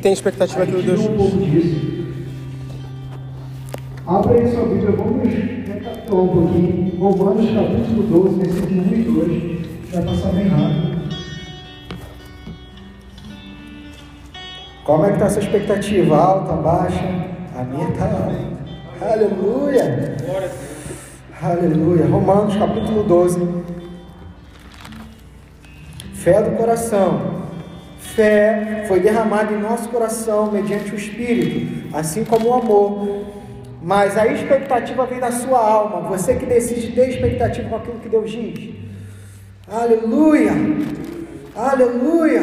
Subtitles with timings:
[0.00, 2.00] tem expectativa que Deus um pouco disso.
[4.06, 6.98] Abra aí sua Bíblia, vamos recapitular um pouquinho.
[6.98, 9.92] Romanos capítulo 12, versículo 1 e 2.
[9.92, 11.00] Vai passar bem rápido.
[14.84, 16.16] Como é que está a sua expectativa?
[16.16, 17.04] Alta, baixa?
[17.56, 18.28] A minha está.
[19.02, 20.16] Aleluia!
[21.42, 22.06] Aleluia.
[22.06, 23.48] Romanos capítulo 12.
[26.14, 27.39] Fé do coração.
[28.20, 33.24] Fé foi derramada em nosso coração mediante o Espírito, assim como o amor.
[33.82, 36.06] Mas a expectativa vem da sua alma.
[36.10, 38.74] Você que decide ter expectativa com aquilo que Deus diz.
[39.66, 40.52] Aleluia!
[41.56, 42.42] Aleluia!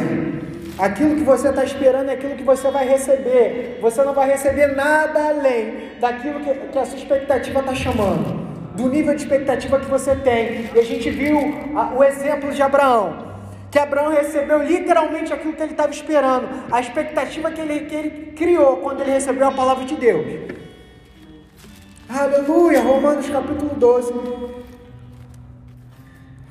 [0.79, 3.77] Aquilo que você está esperando é aquilo que você vai receber.
[3.79, 8.89] Você não vai receber nada além daquilo que, que a sua expectativa está chamando, do
[8.89, 10.71] nível de expectativa que você tem.
[10.73, 11.37] E a gente viu
[11.75, 13.26] a, o exemplo de Abraão,
[13.77, 18.09] que Abraão recebeu literalmente aquilo que ele estava esperando, a expectativa que ele, que ele
[18.35, 20.25] criou quando ele recebeu a palavra de Deus.
[22.09, 22.81] Aleluia!
[22.81, 24.13] Romanos capítulo 12.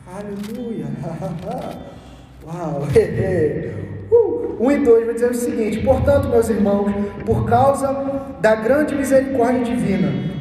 [0.06, 0.86] Aleluia!
[2.46, 2.82] Uau!
[4.08, 6.92] Uh, 1 e 2 vai dizer o seguinte: Portanto, meus irmãos,
[7.24, 7.92] por causa
[8.40, 10.35] da grande misericórdia divina,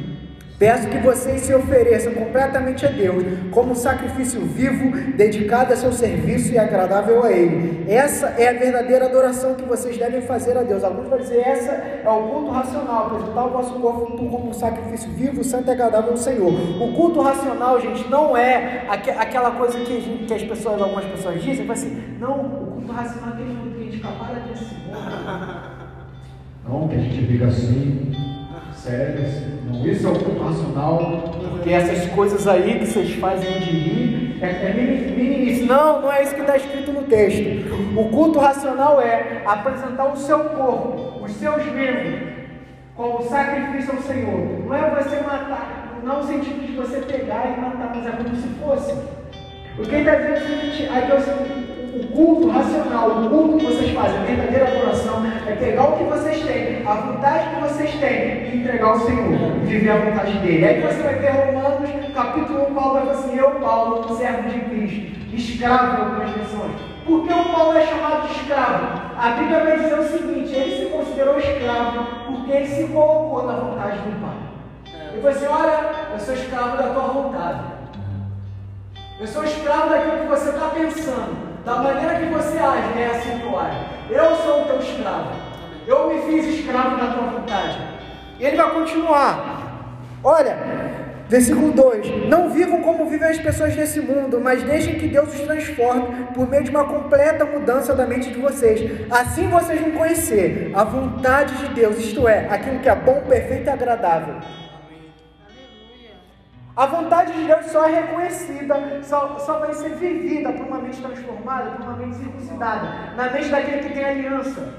[0.58, 5.92] Peço que vocês se ofereçam completamente a Deus, como um sacrifício vivo, dedicado a seu
[5.92, 7.84] serviço e agradável a Ele.
[7.86, 10.82] Essa é a verdadeira adoração que vocês devem fazer a Deus.
[10.82, 15.10] Alguns vão dizer, essa é o culto racional, apresentar o vosso corpo como um sacrifício
[15.10, 16.50] vivo, santo e agradável ao Senhor.
[16.50, 21.42] O culto racional, gente, não é aquela coisa que, gente, que as pessoas, algumas pessoas
[21.42, 24.56] dizem, assim, não, o culto racional é culto que a gente capara de.
[26.66, 28.12] Não, que a gente fica assim,
[28.86, 29.60] sério, assim.
[29.66, 34.38] Não, isso é o culto racional, porque essas coisas aí que vocês fazem de rir
[34.40, 35.66] é, é.
[35.66, 37.42] Não, não é isso que está escrito no texto.
[37.96, 42.20] O culto racional é apresentar o seu corpo, os seus membros,
[42.94, 44.64] como sacrifício ao Senhor.
[44.66, 48.10] Não é você matar, não é o sentido de você pegar e matar, mas é
[48.10, 48.92] como se fosse.
[49.78, 53.66] O que está dizendo é o seguinte, aí eu, o culto racional, o culto que
[53.66, 57.90] vocês fazem, a verdadeira adoração, é pegar o que vocês têm, a vontade que vocês
[57.94, 60.64] têm e entregar ao Senhor, viver a vontade dele.
[60.64, 64.60] Aí você vai ver Romanos, capítulo 1, Paulo vai falar assim: Eu, Paulo, servo de
[64.60, 66.72] Cristo, escravo de algumas versões.
[67.04, 69.06] Por que o Paulo é chamado de escravo?
[69.16, 73.54] A Bíblia vai dizer o seguinte: ele se considerou escravo porque ele se colocou na
[73.54, 74.36] vontade do Pai.
[75.12, 77.60] Ele falou assim: Olha, eu sou escravo da tua vontade.
[79.18, 81.45] Eu sou escravo daquilo que você está pensando.
[81.66, 83.78] Da maneira que você age, é assim que eu ajo.
[84.08, 85.32] Eu sou o teu escravo.
[85.84, 87.76] Eu me fiz escravo da tua vontade.
[88.38, 89.90] E ele vai continuar.
[90.22, 90.56] Olha,
[91.28, 95.40] versículo 2: Não vivam como vivem as pessoas desse mundo, mas deixem que Deus os
[95.40, 98.88] transforme por meio de uma completa mudança da mente de vocês.
[99.10, 103.66] Assim vocês vão conhecer a vontade de Deus, isto é, aquilo que é bom, perfeito
[103.66, 104.36] e agradável.
[106.76, 111.00] A vontade de Deus só é reconhecida, só, só vai ser vivida por uma mente
[111.00, 114.74] transformada, por uma mente circuncidada, na mente daquele que tem aliança.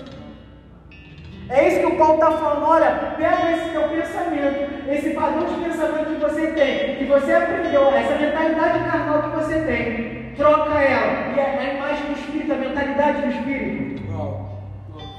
[1.50, 2.66] É isso que o Paulo está falando.
[2.68, 7.88] Olha, pega esse teu pensamento, esse padrão de pensamento que você tem, que você aprendeu,
[7.88, 11.34] essa mentalidade carnal que você tem, troca ela.
[11.35, 13.76] E é a imagem do Espírito, a mentalidade do Espírito.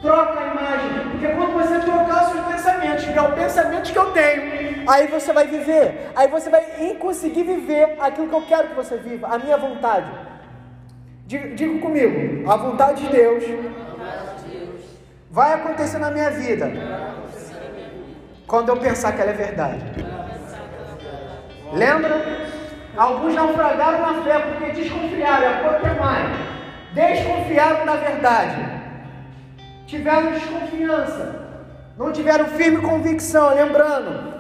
[0.00, 3.98] Troca a imagem, porque quando você trocar os seus pensamentos, que é o pensamento que
[3.98, 6.62] eu tenho, aí você vai viver, aí você vai
[7.00, 10.09] conseguir viver aquilo que eu quero que você viva, a minha vontade.
[11.26, 13.44] Diga, comigo, a vontade de Deus
[15.31, 16.70] vai acontecer na minha vida
[18.47, 19.84] quando eu pensar que ela é verdade.
[21.72, 22.47] Lembra?
[22.97, 26.28] Alguns naufragaram na fé porque desconfiaram, é pouco mais.
[26.94, 28.78] Desconfiaram da verdade
[29.88, 31.49] tiveram desconfiança,
[31.97, 34.34] não tiveram firme convicção, lembrando,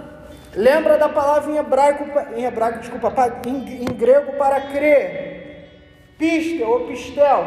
[0.54, 2.04] lembra da palavra em hebraico,
[2.36, 3.12] em hebraico, desculpa,
[3.46, 7.46] em, em grego para crer, pistel ou pistel,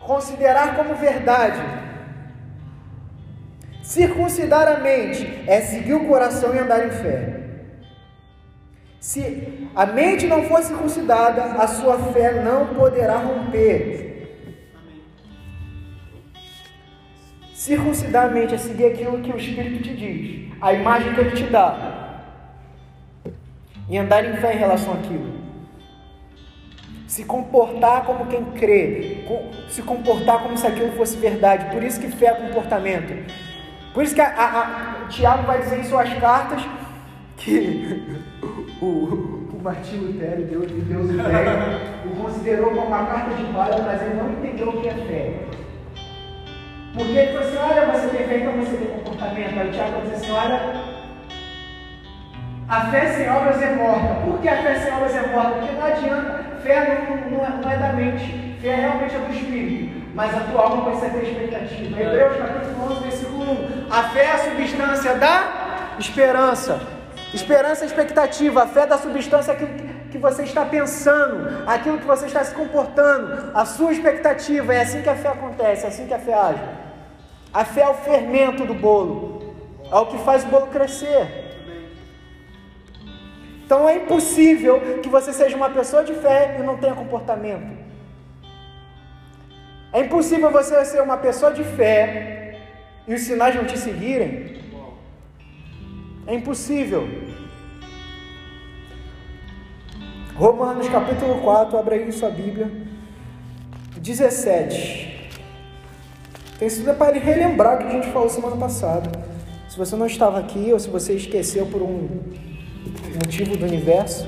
[0.00, 1.58] considerar como verdade.
[3.82, 7.40] Circuncidar a mente é seguir o coração e andar em fé.
[9.00, 14.07] Se a mente não for circuncidada, a sua fé não poderá romper.
[17.58, 21.42] Circuncidar a é seguir aquilo que o Espírito te diz, a imagem que ele te
[21.42, 22.22] dá,
[23.90, 25.32] e andar em fé em relação àquilo.
[27.08, 29.24] Se comportar como quem crê,
[29.68, 31.74] se comportar como se aquilo fosse verdade.
[31.74, 33.28] Por isso que fé é comportamento.
[33.92, 36.64] Por isso que a, a, a, Tiago vai dizer em suas cartas
[37.38, 38.20] que
[38.80, 44.14] o, o Martinho Lutero, Deus, Deus o considerou como uma carta de bala, mas ele
[44.14, 45.67] não entendeu o que é fé.
[46.98, 49.60] Porque ele falou assim: olha, você tem fé, então você tem comportamento.
[49.60, 50.60] Aí o Tiago diz assim: olha,
[52.68, 54.14] a fé sem obras é morta.
[54.24, 55.50] Por que a fé sem obras é morta?
[55.52, 59.32] Porque não adianta, fé não, não, é, não é da mente, fé realmente é do
[59.32, 59.98] espírito.
[60.12, 62.02] Mas a tua alma precisa ter expectativa.
[62.02, 63.92] Hebreus capítulo 11, versículo 1.
[63.92, 66.80] A fé é a substância da esperança.
[67.32, 68.64] Esperança é expectativa.
[68.64, 72.42] A fé da substância é aquilo que que você está pensando, aquilo que você está
[72.42, 74.74] se comportando, a sua expectativa.
[74.74, 76.87] É assim que a fé acontece, é assim que a fé age.
[77.52, 79.54] A fé é o fermento do bolo,
[79.90, 81.46] é o que faz o bolo crescer.
[83.64, 87.76] Então é impossível que você seja uma pessoa de fé e não tenha comportamento.
[89.92, 92.58] É impossível você ser uma pessoa de fé
[93.06, 94.58] e os sinais não te seguirem.
[96.26, 97.08] É impossível.
[100.34, 102.70] Romanos capítulo 4, abra aí sua Bíblia.
[103.96, 105.17] 17.
[106.58, 109.08] Tem sido para relembrar o que a gente falou semana passada.
[109.68, 112.08] Se você não estava aqui ou se você esqueceu por um
[113.14, 114.26] motivo do universo.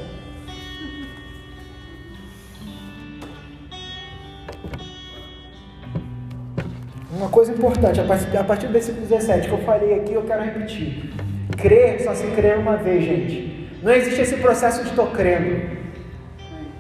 [7.13, 11.13] Uma coisa importante, a partir do versículo 17 que eu falei aqui, eu quero repetir.
[11.59, 13.69] Crer só se crer uma vez, gente.
[13.83, 15.81] Não existe esse processo de estou crendo.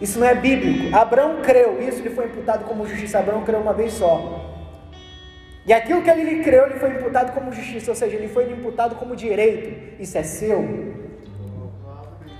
[0.00, 0.96] Isso não é bíblico.
[0.96, 3.18] Abraão creu, isso lhe foi imputado como justiça.
[3.18, 4.49] Abraão creu uma vez só.
[5.70, 8.96] E aquilo que ele creu, lhe foi imputado como justiça, ou seja, ele foi imputado
[8.96, 10.02] como direito.
[10.02, 10.96] Isso é seu.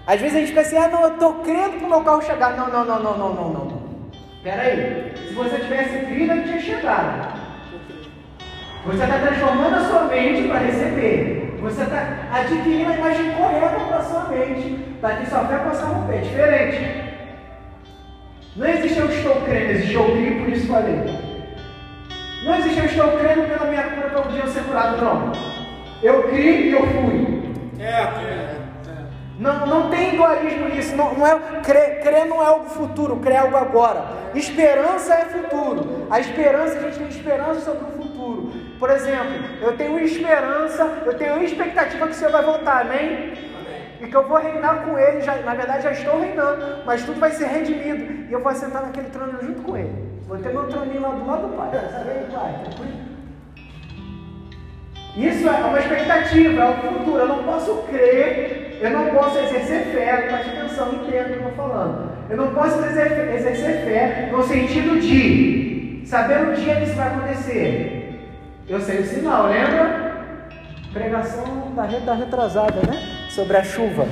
[0.05, 2.23] Às vezes a gente pensa assim, ah não, eu estou crendo para o meu carro
[2.23, 2.57] chegar.
[2.57, 3.83] Não, não, não, não, não, não, não.
[4.37, 5.13] Espera aí.
[5.29, 7.41] Se você tivesse crido, ele tinha chegado.
[8.87, 11.57] Você está transformando a sua mente para receber.
[11.61, 15.85] Você está adquirindo a imagem correta para a sua mente, para que sua fé possa
[15.85, 16.23] romper.
[16.23, 17.05] Diferente.
[18.57, 21.31] Não existe eu estou crendo, existe eu criei, por isso falei.
[22.43, 25.33] Não existe estou crendo pela minha cura para um dia eu ser curado, não.
[26.03, 27.53] Eu criei e eu fui.
[27.79, 28.57] É, é.
[29.39, 30.95] Não, não tem dualismo nisso.
[30.95, 34.05] Não, não é, crer, crer não é algo futuro, crer é algo agora.
[34.35, 36.07] Esperança é futuro.
[36.11, 38.53] A esperança, a gente tem esperança sobre o futuro.
[38.79, 39.33] Por exemplo,
[39.63, 43.51] eu tenho esperança, eu tenho expectativa que o Senhor vai voltar, amém?
[44.01, 47.21] e que eu vou reinar com ele, já, na verdade já estou reinando, mas tudo
[47.21, 50.10] vai ser redimido, e eu vou sentar naquele trono junto com ele.
[50.31, 51.71] Vou ter meu troninho lá do lado do Pai.
[51.75, 52.61] Aí, Pai?
[52.63, 53.11] Tranquilo?
[55.17, 57.19] Isso é uma expectativa, é o futuro.
[57.19, 61.49] Eu não posso crer, eu não posso exercer fé, preste atenção, entenda o que eu
[61.49, 62.13] estou falando.
[62.31, 68.31] Eu não posso exercer, fé no sentido de saber o dia que isso vai acontecer.
[68.69, 70.39] Eu sei o sinal, lembra?
[70.93, 73.27] Pregação da, da retrasada, né?
[73.31, 74.07] sobre a chuva.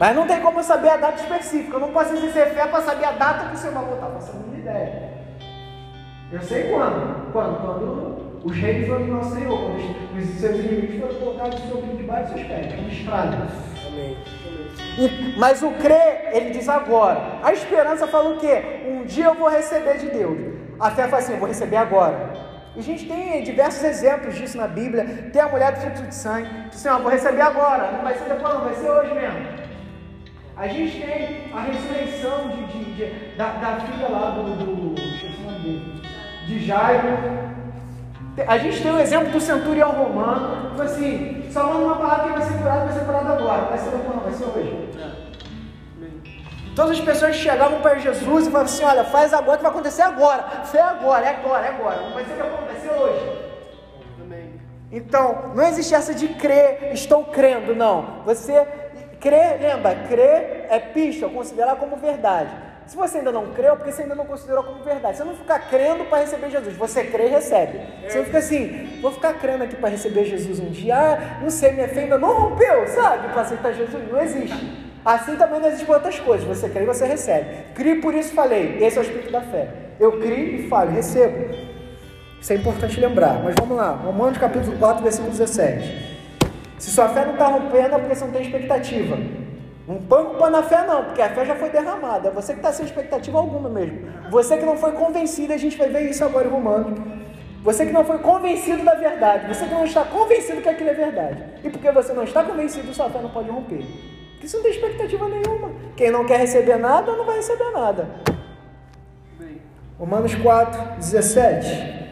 [0.00, 1.76] Mas não tem como eu saber a data específica.
[1.76, 4.08] Eu não posso exercer fé para saber a data que o Senhor vai voltar.
[4.08, 5.11] Faço a mínima ideia.
[6.32, 7.30] Eu sei quando.
[7.30, 7.60] Quando?
[7.60, 9.58] Quando os reis foram do nosso Senhor.
[9.58, 12.72] Quando os seus inimigos foram colocados sobre debaixo dos seus pés.
[12.72, 13.36] Registrado.
[13.86, 14.16] Amém.
[14.98, 17.38] E, mas o crer, ele diz agora.
[17.42, 18.62] A esperança fala o quê?
[18.88, 20.38] Um dia eu vou receber de Deus.
[20.80, 22.32] A fé fala assim, eu vou receber agora.
[22.74, 25.30] E a gente tem diversos exemplos disso na Bíblia.
[25.30, 28.14] Tem a mulher do fluxo de sangue, que assim, ó, vou receber agora, não vai
[28.14, 29.62] ser depois, não, vai ser hoje mesmo.
[30.56, 34.94] A gente tem a ressurreição de, de, de da, da, filha lá do, do
[35.62, 36.02] dele,
[36.46, 37.42] de Jairo.
[38.46, 42.38] A gente tem o exemplo do centurião romano, que assim, só manda uma palavra que
[42.38, 44.92] vai ser curado, vai ser curado agora, vai ser não, vai ser hoje.
[46.74, 50.02] Todas as pessoas chegavam para Jesus e falavam assim: Olha, faz agora que vai acontecer
[50.02, 50.42] agora.
[50.64, 52.00] Fé agora, é agora, é agora.
[52.00, 53.52] Não vai ser depois, vai hoje.
[54.90, 58.22] Então, não existe essa de crer, estou crendo, não.
[58.26, 58.66] Você
[59.20, 62.50] crer, lembra, crer é pista, considerar como verdade.
[62.92, 65.16] Se você ainda não creu, é porque você ainda não considerou como verdade.
[65.16, 66.76] Você não fica crendo para receber Jesus.
[66.76, 67.80] Você crê e recebe.
[68.06, 70.94] Você não fica assim, vou ficar crendo aqui para receber Jesus um dia.
[70.94, 73.28] Ah, não sei, minha fé ainda não rompeu, sabe?
[73.28, 74.12] Para aceitar Jesus.
[74.12, 74.90] Não existe.
[75.02, 76.46] Assim também não existem outras coisas.
[76.46, 77.72] Você crê e você recebe.
[77.74, 78.76] Crie, por isso falei.
[78.84, 79.68] Esse é o espírito da fé.
[79.98, 81.48] Eu crio e falo, recebo.
[82.42, 83.42] Isso é importante lembrar.
[83.42, 83.92] Mas vamos lá.
[83.92, 86.20] Romanos capítulo 4, versículo 17.
[86.78, 89.16] Se sua fé não está rompendo, é porque você não tem expectativa.
[89.86, 92.28] Não põe culpa na fé, não, porque a fé já foi derramada.
[92.28, 94.08] É você que está sem expectativa alguma mesmo.
[94.30, 96.94] Você que não foi convencido, a gente vai ver isso agora em.
[97.62, 99.46] Você que não foi convencido da verdade.
[99.48, 101.44] Você que não está convencido que aquilo é verdade.
[101.64, 103.84] E porque você não está convencido, sua fé não pode romper.
[104.32, 105.70] Porque você não tem expectativa nenhuma.
[105.96, 108.08] Quem não quer receber nada, não vai receber nada.
[109.98, 112.02] Romanos 4, 17.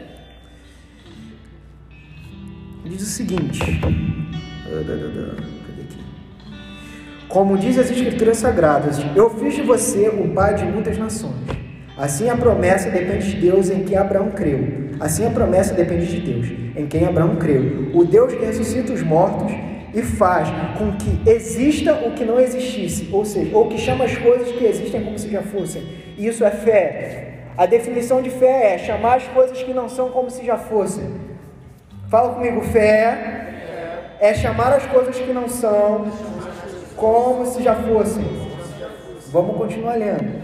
[2.85, 3.59] Diz o seguinte.
[7.31, 11.33] Como diz as Escrituras Sagradas, eu fiz de você o pai de muitas nações.
[11.97, 16.19] Assim a promessa depende de Deus em que Abraão creu, Assim a promessa depende de
[16.19, 17.89] Deus, em quem Abraão creu.
[17.93, 19.51] O Deus que ressuscita os mortos
[19.95, 20.47] e faz
[20.77, 24.63] com que exista o que não existisse, ou seja, ou que chama as coisas que
[24.63, 25.83] existem como se já fossem.
[26.17, 27.33] Isso é fé.
[27.57, 31.05] A definição de fé é chamar as coisas que não são como se já fossem.
[32.09, 33.47] Fala comigo, fé
[34.19, 36.05] é chamar as coisas que não são
[37.01, 38.23] como se já fossem.
[39.31, 40.39] Vamos continuar lendo.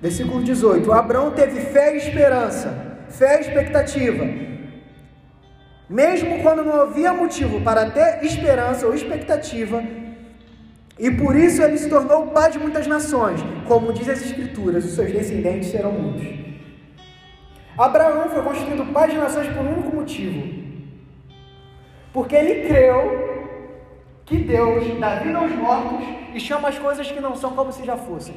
[0.00, 2.68] Versículo 18: Abraão teve fé e esperança,
[3.10, 4.26] fé e expectativa.
[5.88, 9.82] Mesmo quando não havia motivo para ter esperança ou expectativa,
[10.98, 14.92] e por isso ele se tornou pai de muitas nações, como diz as Escrituras, os
[14.92, 16.26] seus descendentes serão muitos.
[17.76, 20.40] Abraão foi constituído pai de nações por um único motivo,
[22.12, 23.29] porque ele creu
[24.30, 27.84] que Deus dá vida aos mortos e chama as coisas que não são como se
[27.84, 28.36] já fossem.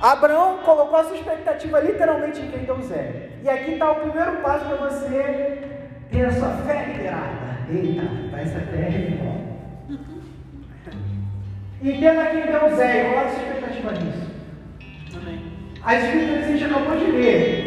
[0.00, 3.30] Abraão colocou a sua expectativa literalmente em quem Deus é.
[3.42, 5.58] E aqui está o primeiro passo para você
[6.08, 7.58] ter a sua fé liberada.
[7.68, 9.90] Eita, vai essa fé é
[11.82, 14.30] Entenda quem Deus é e coloque a sua expectativa nisso.
[15.16, 15.42] Amém.
[15.82, 17.64] As escrituras que a gente acabou de ler.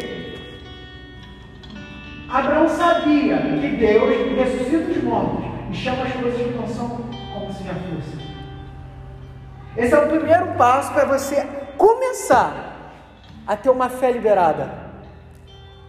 [2.30, 7.52] Abraão sabia que Deus ressuscita os mortos e chama as coisas que não são como
[7.52, 8.24] se já fossem.
[9.76, 12.92] Esse é o primeiro passo para você começar
[13.46, 14.70] a ter uma fé liberada,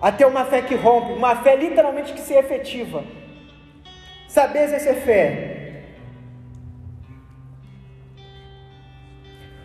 [0.01, 3.03] a ter uma fé que rompe, uma fé literalmente que se efetiva.
[4.27, 5.55] Saber exercer fé.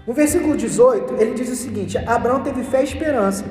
[0.06, 3.44] No versículo 18, ele diz o seguinte: Abraão teve fé e esperança,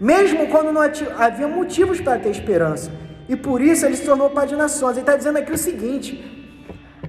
[0.00, 2.90] mesmo quando não havia motivos para ter esperança,
[3.28, 4.92] e por isso ele se tornou pai de nações.
[4.92, 6.22] Ele está dizendo aqui o seguinte: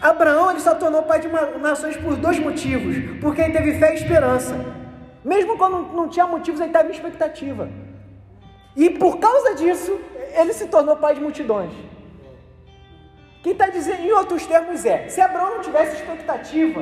[0.01, 1.27] Abraão ele só tornou pai de
[1.60, 4.55] nações por dois motivos, porque ele teve fé e esperança.
[5.24, 7.69] Mesmo quando não tinha motivos, ele estava em expectativa.
[8.75, 10.00] E por causa disso,
[10.39, 11.72] ele se tornou pai de multidões.
[13.41, 16.81] Quem está dizendo, em outros termos, é: se Abraão não tivesse expectativa,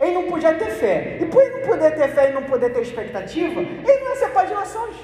[0.00, 1.18] ele não podia ter fé.
[1.20, 4.16] E por ele não poder ter fé e não poder ter expectativa, ele não ia
[4.16, 4.96] ser pai de nações.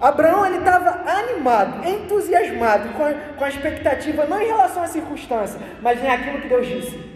[0.00, 5.60] Abraão ele estava animado, entusiasmado com a, com a expectativa, não em relação à circunstância,
[5.82, 7.10] mas em aquilo que Deus disse.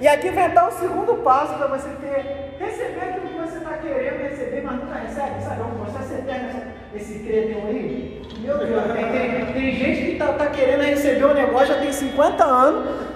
[0.00, 3.70] E aqui vem dar o segundo passo para você ter, receber aquilo que você está
[3.78, 5.60] querendo receber, mas nunca recebe, sabe?
[5.60, 6.62] É um processo eterno,
[6.94, 8.22] esse cretão aí.
[8.40, 11.92] Meu Deus, tem, tem, tem gente que está tá querendo receber um negócio, já tem
[11.92, 13.06] 50 anos,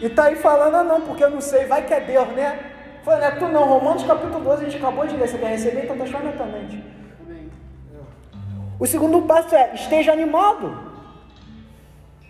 [0.00, 2.58] e está aí falando, ah não, porque eu não sei, vai que é Deus, né?
[3.02, 3.30] Foi, né?
[3.32, 6.18] Tu não, Romanos capítulo 12, a gente acabou de ler, você quer receber, então deixa
[6.18, 6.95] tua mente.
[8.78, 10.86] O segundo passo é esteja animado.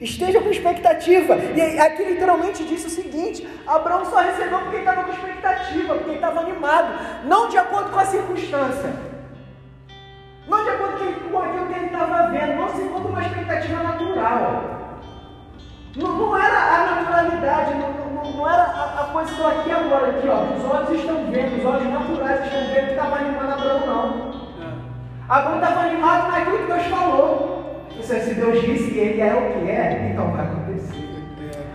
[0.01, 1.37] Esteja com expectativa.
[1.37, 6.41] E aqui literalmente disse o seguinte: Abraão só recebeu porque estava com expectativa, porque estava
[6.41, 8.93] animado, não de acordo com a circunstância,
[10.47, 10.87] não de acordo
[11.31, 14.77] com aquilo que ele estava vendo, não segundo uma expectativa natural.
[15.97, 20.09] Não, não era a naturalidade, não, não, não era a, a, coisa do aqui agora,
[20.09, 20.43] aqui, ó.
[20.55, 24.36] Os olhos estão vendo, os olhos naturais estão vendo que estava animando Abraão, não.
[25.29, 27.57] Abraão estava animado naquilo que Deus falou.
[28.01, 30.95] Se Deus disse que ele é o que é, então vai acontecer.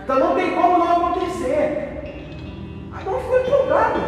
[0.02, 2.00] Então não tem como não acontecer.
[2.90, 4.00] Abraão ficou empolgado.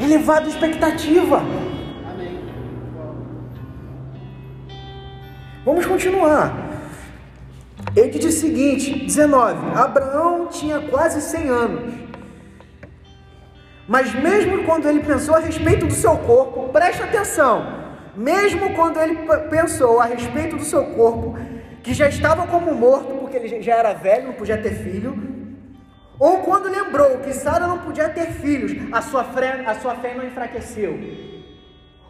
[0.00, 1.42] Elevado expectativa.
[5.64, 6.52] Vamos continuar.
[7.94, 9.78] Ele diz o seguinte: 19.
[9.78, 12.07] Abraão tinha quase 100 anos
[13.88, 19.16] mas mesmo quando ele pensou a respeito do seu corpo, preste atenção, mesmo quando ele
[19.48, 21.38] pensou a respeito do seu corpo,
[21.82, 25.16] que já estava como morto, porque ele já era velho, não podia ter filho,
[26.18, 30.14] ou quando lembrou que Sara não podia ter filhos, a sua fé, a sua fé
[30.14, 30.98] não enfraqueceu.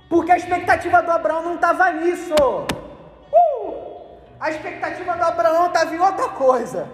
[0.08, 2.34] Porque a expectativa do Abraão não estava nisso.
[2.34, 4.18] Uh!
[4.40, 6.88] A expectativa do Abraão estava em outra coisa.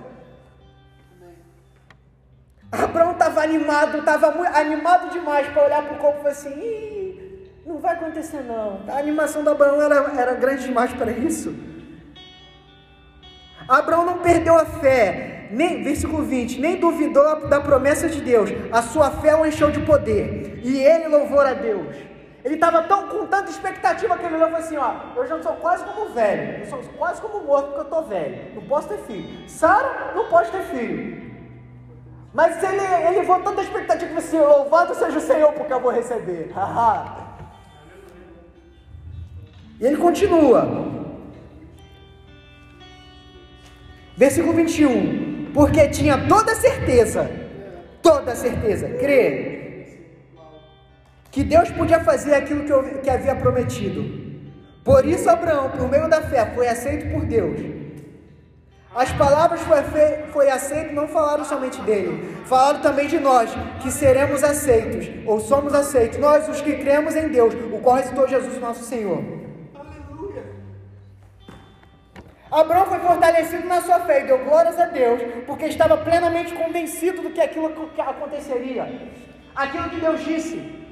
[2.83, 4.26] Abraão estava animado, estava
[4.59, 7.19] animado demais para olhar para o corpo e falar assim:
[7.66, 8.81] não vai acontecer não.
[8.88, 11.54] A animação do Abraão era, era grande demais para isso.
[13.69, 18.50] Abraão não perdeu a fé, nem, versículo 20, nem duvidou da promessa de Deus.
[18.71, 20.61] A sua fé o encheu de poder.
[20.62, 21.97] E ele louvou a Deus.
[22.45, 25.43] Ele estava tão com tanta expectativa que ele olhou e falou assim: ó, eu já
[25.43, 28.88] sou quase como velho, eu sou quase como morto porque eu estou velho, não posso
[28.88, 29.49] ter filho.
[29.49, 31.33] Sara não pode ter filho.
[32.34, 35.92] Mas ele, ele levou tanta expectativa que assim, louvado seja o Senhor porque eu vou
[35.92, 36.52] receber.
[39.80, 40.68] e ele continua.
[44.16, 45.52] Versículo 21.
[45.54, 47.44] Porque tinha toda certeza
[48.04, 49.72] toda certeza, crer
[51.30, 54.04] que Deus podia fazer aquilo que, eu, que havia prometido.
[54.84, 57.58] Por isso, Abraão, por meio da fé, foi aceito por Deus.
[58.94, 59.82] As palavras foi,
[60.32, 63.50] foi aceito, não falaram somente dele, falaram também de nós,
[63.82, 68.60] que seremos aceitos, ou somos aceitos, nós os que cremos em Deus, o ressuscitou Jesus,
[68.60, 69.18] nosso Senhor.
[69.74, 70.44] Aleluia.
[72.52, 77.20] Abraão foi fortalecido na sua fé e deu glórias a Deus, porque estava plenamente convencido
[77.20, 78.88] do que aquilo que aconteceria,
[79.56, 80.83] aquilo que Deus disse.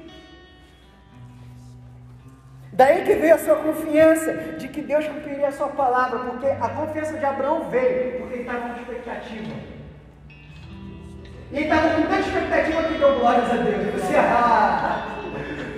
[2.73, 6.69] Daí que veio a sua confiança de que Deus cumpriria a sua palavra, porque a
[6.69, 9.53] confiança de Abraão veio porque ele estava com expectativa.
[11.51, 13.93] E ele estava com tanta expectativa que deu glórias a Deus.
[13.93, 15.05] Você, ah,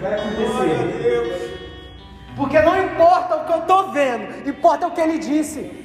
[0.02, 1.56] vai acontecer.
[2.38, 5.85] Porque não importa o que eu estou vendo, importa o que ele disse.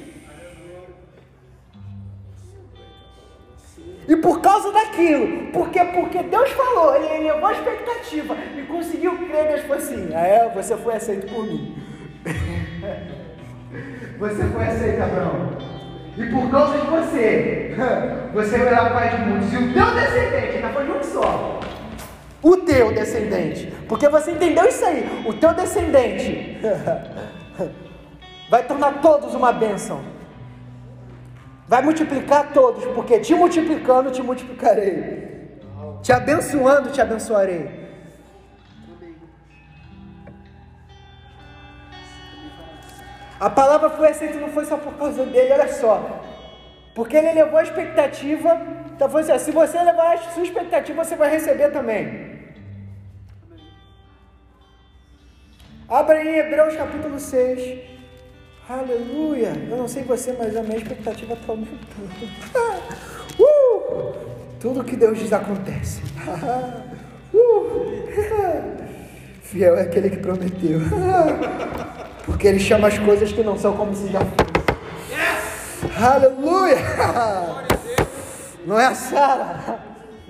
[4.07, 9.47] E por causa daquilo, porque, porque Deus falou, ele levou a expectativa e conseguiu crer,
[9.47, 11.75] Deus falou assim: ah, é, você foi aceito por mim.
[14.17, 15.71] você foi aceito, Abraão.
[16.17, 17.75] E por causa de você,
[18.33, 19.53] você vai pai de muitos.
[19.53, 21.59] E o teu descendente, ainda foi um só.
[22.41, 23.71] O teu descendente.
[23.87, 25.23] Porque você entendeu isso aí.
[25.25, 26.59] O teu descendente
[28.49, 30.01] vai tornar todos uma bênção.
[31.71, 34.91] Vai multiplicar todos, porque te multiplicando, te multiplicarei.
[36.03, 37.61] Te abençoando, te abençoarei.
[43.39, 45.95] A palavra foi aceita não foi só por causa dele, olha só.
[46.93, 48.49] Porque ele levou a expectativa.
[48.93, 52.03] Então foi assim, se você levar a sua expectativa, você vai receber também.
[55.87, 58.00] Abra em Hebreus capítulo 6.
[58.71, 59.51] Aleluia!
[59.69, 61.77] Eu não sei você, mas a minha expectativa está aumentando.
[63.37, 64.13] uh!
[64.61, 66.01] Tudo que Deus diz acontece.
[67.35, 67.91] uh!
[69.41, 70.79] Fiel é aquele que prometeu.
[72.25, 74.47] Porque ele chama as coisas que não são como se já fossem.
[76.01, 76.77] Aleluia!
[78.65, 79.79] Não é a Sara.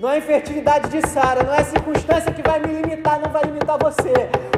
[0.00, 1.44] Não é a infertilidade de Sara.
[1.44, 4.12] Não é a circunstância que vai me limitar, não vai limitar você.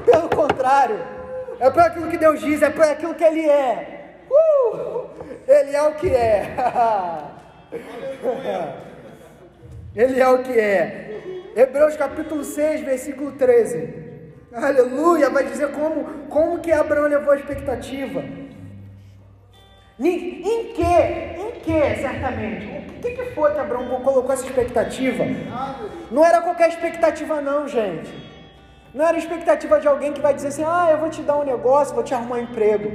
[0.07, 1.14] Pelo contrário
[1.61, 4.17] é por aquilo que Deus diz, é por aquilo que Ele é.
[4.31, 5.09] Uh!
[5.47, 6.57] Ele é o que é.
[9.95, 11.05] Ele é o que é.
[11.55, 14.05] Hebreus capítulo 6, versículo 13.
[14.53, 18.25] Aleluia, vai dizer como, como que Abraão levou a expectativa.
[19.99, 20.83] Em, em que?
[20.83, 22.67] Em que, certamente?
[22.97, 25.25] O que, que foi que Abraão colocou essa expectativa?
[26.11, 28.34] Não era qualquer expectativa, não, gente.
[28.95, 31.45] Não era expectativa de alguém que vai dizer assim: ah, eu vou te dar um
[31.45, 32.93] negócio, vou te arrumar um emprego.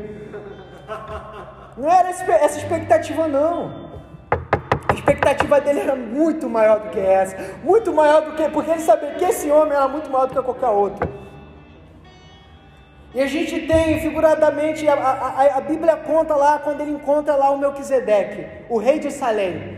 [1.78, 3.90] Não era essa expectativa, não.
[4.88, 7.36] A expectativa dele era muito maior do que essa.
[7.64, 8.48] Muito maior do que.
[8.48, 11.08] Porque ele sabia que esse homem era muito maior do que qualquer outro.
[13.14, 17.50] E a gente tem, figuradamente, a, a, a Bíblia conta lá quando ele encontra lá
[17.50, 19.78] o Melquisedeque, o rei de Salém.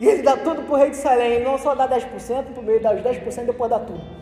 [0.00, 1.44] E ele dá tudo para o rei de Salém.
[1.44, 4.21] Não só dá 10%, ele dá os 10% e depois dá tudo.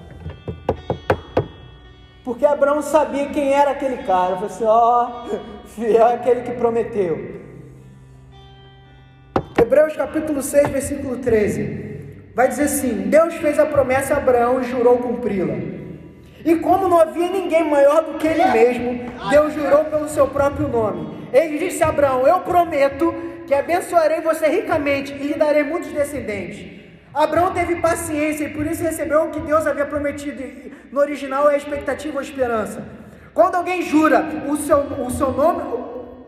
[2.30, 4.36] Porque Abraão sabia quem era aquele cara.
[4.36, 7.40] Falou assim: ó, oh, fiel é aquele que prometeu.
[9.60, 12.30] Hebreus capítulo 6, versículo 13.
[12.32, 15.56] Vai dizer assim: Deus fez a promessa a Abraão e jurou cumpri-la.
[16.44, 20.68] E como não havia ninguém maior do que ele mesmo, Deus jurou pelo seu próprio
[20.68, 21.28] nome.
[21.32, 23.12] Ele disse a Abraão: Eu prometo
[23.48, 26.79] que abençoarei você ricamente e lhe darei muitos descendentes.
[27.12, 30.42] Abraão teve paciência e por isso recebeu o que Deus havia prometido.
[30.92, 32.84] No original é a expectativa ou esperança.
[33.34, 35.62] Quando alguém jura o seu, o seu nome,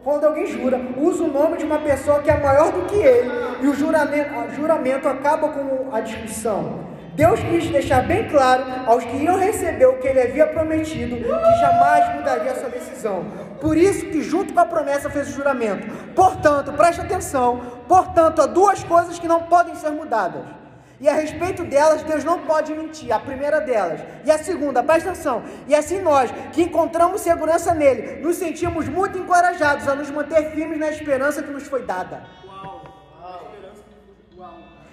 [0.03, 3.31] quando alguém jura, usa o nome de uma pessoa que é maior do que ele,
[3.63, 6.91] e o juramento, o juramento acaba com a discussão.
[7.15, 11.61] Deus quis deixar bem claro aos que iam receber o que ele havia prometido, que
[11.61, 13.25] jamais mudaria sua decisão.
[13.61, 15.87] Por isso que junto com a promessa fez o juramento.
[16.15, 20.62] Portanto, preste atenção, portanto, há duas coisas que não podem ser mudadas.
[21.03, 23.11] E a respeito delas, Deus não pode mentir.
[23.11, 24.01] A primeira delas.
[24.25, 25.43] E a segunda, presta atenção.
[25.67, 30.79] E assim nós, que encontramos segurança nele, nos sentimos muito encorajados a nos manter firmes
[30.79, 32.23] na esperança que nos foi dada.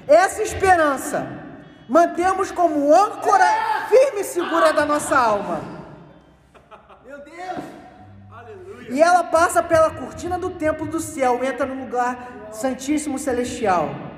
[0.07, 1.27] Essa esperança
[1.87, 3.45] mantemos como âncora
[3.87, 5.61] firme e segura da nossa alma.
[7.05, 7.63] Meu Deus!
[8.89, 14.08] E ela passa pela cortina do templo do céu, entra no lugar santíssimo celestial.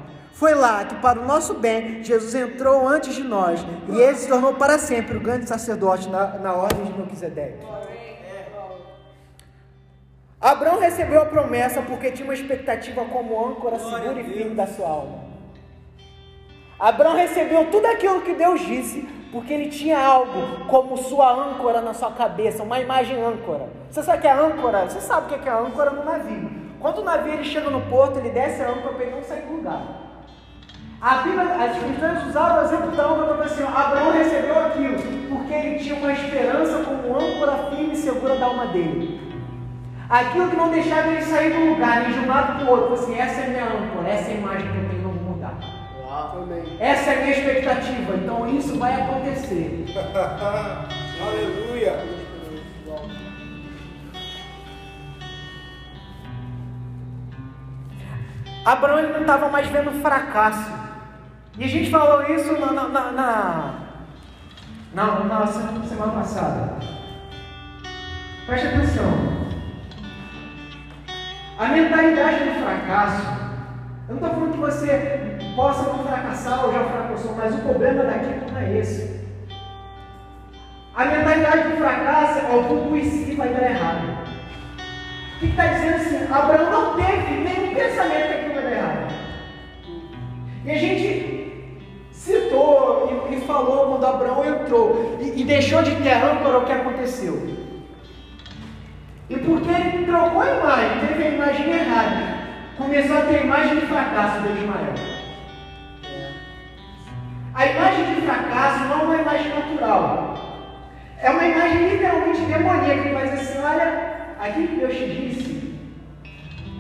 [0.41, 4.27] Foi lá que, para o nosso bem, Jesus entrou antes de nós e ele se
[4.27, 7.63] tornou para sempre o grande sacerdote na, na ordem de Melquisedeque.
[10.41, 14.89] Abraão recebeu a promessa porque tinha uma expectativa como âncora segura e firme da sua
[14.89, 15.19] alma.
[16.79, 21.93] Abraão recebeu tudo aquilo que Deus disse, porque ele tinha algo como sua âncora na
[21.93, 23.69] sua cabeça, uma imagem âncora.
[23.91, 24.89] Você sabe o que é âncora?
[24.89, 26.49] Você sabe o que é âncora no navio.
[26.79, 29.43] Quando o navio ele chega no porto, ele desce a âncora para ele não sair
[29.43, 30.00] do lugar.
[31.01, 34.97] A Bíblia, as escrituras usaram o exemplo da âncora para assim, Abraão recebeu aquilo,
[35.29, 39.19] porque ele tinha uma esperança como âncora firme e segura da alma dele.
[40.07, 42.93] Aquilo que não deixava ele sair do lugar, nem de um lado para o outro,
[42.93, 45.01] assim, essa é a minha âncora, essa é a imagem que eu tenho
[46.79, 49.85] essa é a minha expectativa, então isso vai acontecer.
[51.21, 52.21] Aleluia.
[58.65, 60.80] Abraão ele não estava mais vendo fracasso.
[61.57, 63.73] E a gente falou isso na, na, na, na,
[64.93, 66.79] na, na semana passada.
[68.45, 69.41] Preste atenção.
[71.57, 73.41] A mentalidade do fracasso
[74.11, 78.03] eu não estou falando que você possa não fracassar ou já fracassou, mas o problema
[78.03, 79.21] daqui não é esse.
[80.93, 84.17] A mentalidade do fracasso é o tudo e si vai dar errado.
[85.35, 86.23] O que está dizendo assim?
[86.29, 89.13] Abraão não teve nenhum pensamento que aquilo vai dar errado.
[90.65, 91.40] E a gente
[93.51, 97.35] falou quando Abraão entrou e, e deixou de ter âncora o que aconteceu.
[99.29, 102.37] E porque ele trocou a imagem, teve a imagem errada,
[102.77, 104.93] começou a ter imagem de fracasso de Ismael.
[107.53, 110.37] A imagem de fracasso não é uma imagem natural.
[111.21, 113.87] É uma imagem literalmente demoníaca que dizer assim, olha,
[114.39, 115.75] aquilo que Deus te disse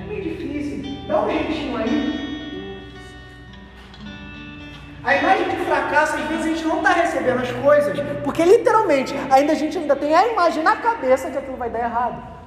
[0.01, 0.97] é meio difícil.
[1.07, 2.10] Dá um jeitinho aí.
[5.91, 9.77] Fracasso, às vezes a gente não está recebendo as coisas, porque literalmente ainda a gente
[9.77, 12.41] ainda tem a imagem na cabeça que aquilo vai dar errado.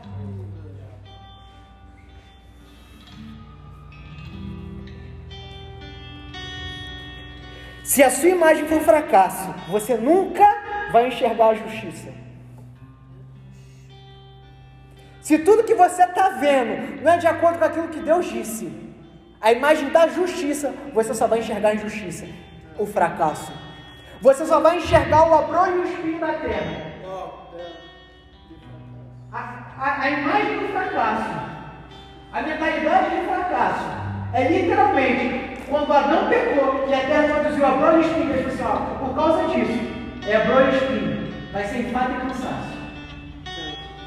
[7.85, 10.47] Se a sua imagem for fracasso, você nunca
[10.91, 12.09] vai enxergar a justiça.
[15.21, 18.67] Se tudo que você está vendo não é de acordo com aquilo que Deus disse,
[19.41, 22.27] a imagem da justiça, você só vai enxergar a injustiça,
[22.79, 23.53] o fracasso.
[24.21, 26.95] Você só vai enxergar o abrolho e o espinho da terra.
[29.33, 29.39] A,
[29.79, 31.31] a, a imagem do fracasso,
[32.33, 33.85] a mentalidade de fracasso,
[34.33, 39.05] é literalmente quando Adão pecou e a terra produziu abrolho e espinho, ele assim, ó,
[39.05, 39.81] por causa disso,
[40.27, 42.75] é abrolho e espinho, vai ser enfado e cansaço.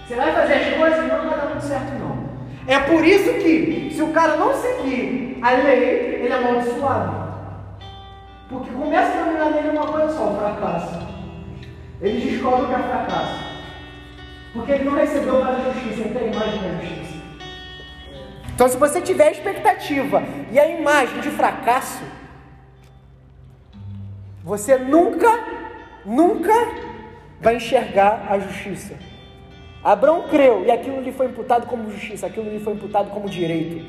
[0.08, 2.28] Você vai fazer as coisas e não vai dar muito certo não.
[2.68, 7.27] É por isso que, se o cara não seguir a lei, ele é amaldiçoado.
[8.50, 11.08] Porque começa a dominar nele uma coisa só, o fracasso.
[12.02, 13.44] Ele descobre o que é fracasso.
[14.54, 17.18] Porque ele não recebeu mais a justiça, ele tem a imagem da justiça.
[18.56, 22.04] Então, se você tiver a expectativa e a imagem de fracasso,
[24.44, 25.30] você nunca,
[26.06, 26.54] nunca
[27.40, 28.98] vai enxergar a justiça.
[29.84, 33.86] Abraão creu e aquilo lhe foi imputado como justiça, aquilo lhe foi imputado como direito.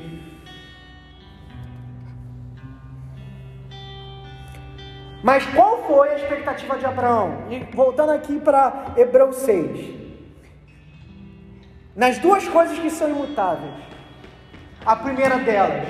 [5.21, 7.43] Mas qual foi a expectativa de Abraão?
[7.49, 9.99] E voltando aqui para Hebreus 6.
[11.95, 13.73] Nas duas coisas que são imutáveis,
[14.85, 15.87] a primeira delas,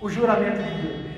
[0.00, 1.08] o juramento de Deus.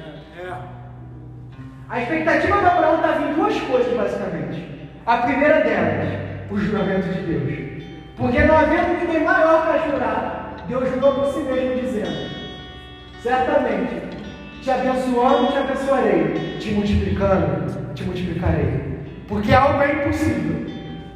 [1.91, 4.89] A expectativa de Abraão estava em duas coisas, basicamente.
[5.05, 6.09] A primeira delas,
[6.51, 7.85] o juramento de Deus.
[8.17, 12.31] Porque não havendo ninguém maior para jurar, Deus jurou por si mesmo, dizendo:
[13.23, 14.10] Certamente,
[14.63, 18.99] te abençoando, te abençoarei, te multiplicando, te multiplicarei.
[19.27, 20.67] Porque algo é impossível.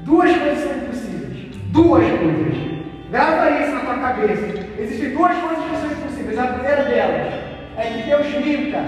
[0.00, 1.56] Duas coisas são impossíveis.
[1.66, 2.74] Duas coisas.
[3.10, 4.46] Grava isso na tua cabeça.
[4.78, 6.38] Existem duas coisas que são impossíveis.
[6.38, 7.34] A primeira delas
[7.76, 8.80] é que Deus minta.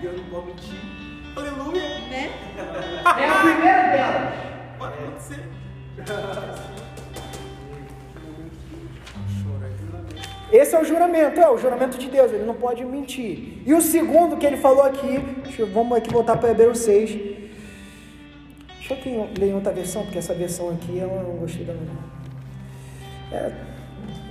[0.00, 0.78] Deus não pode mentir.
[1.36, 1.82] Aleluia.
[2.10, 2.30] Né?
[3.18, 4.34] É a primeira delas.
[4.78, 5.40] Pode acontecer.
[10.52, 13.62] Esse é o juramento, é o juramento de Deus, ele não pode mentir.
[13.64, 15.18] E o segundo que ele falou aqui,
[15.58, 17.10] eu, vamos aqui voltar para Hebreus 6.
[18.78, 21.90] Deixa eu ler em outra versão, porque essa versão aqui eu não gostei da minha.
[23.32, 23.50] É,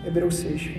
[0.06, 0.70] Hebreus 6.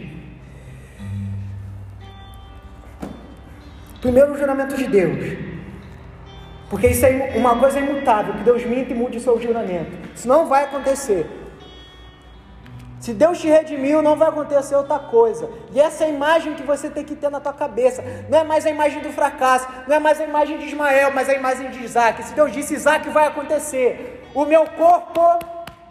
[4.01, 5.39] Primeiro o juramento de Deus.
[6.71, 9.91] Porque isso é uma coisa imutável, que Deus minta e mude o seu juramento.
[10.15, 11.27] Isso não vai acontecer.
[13.03, 15.51] Se Deus te redimiu, não vai acontecer outra coisa.
[15.73, 18.01] E essa é a imagem que você tem que ter na tua cabeça.
[18.29, 21.29] Não é mais a imagem do fracasso, não é mais a imagem de Ismael, mas
[21.29, 22.23] a imagem de Isaac.
[22.23, 24.31] Se Deus disse Isaac, vai acontecer.
[24.33, 25.21] O meu corpo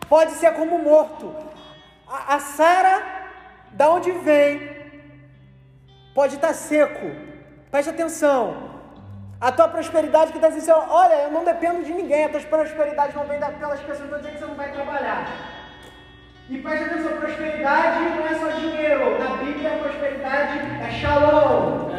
[0.08, 1.36] pode ser como morto,
[2.08, 3.04] a, a Sara,
[3.71, 4.69] da onde vem,
[6.15, 7.12] pode estar seco.
[7.69, 8.71] Preste atenção.
[9.41, 13.13] A tua prosperidade que está dizendo, olha, eu não dependo de ninguém, a tua prosperidade
[13.13, 15.61] não vem pelas pessoas que estão dizendo que você não vai trabalhar.
[16.52, 19.18] E preste atenção, prosperidade não é só dinheiro.
[19.18, 21.90] Na Bíblia, prosperidade é shalom.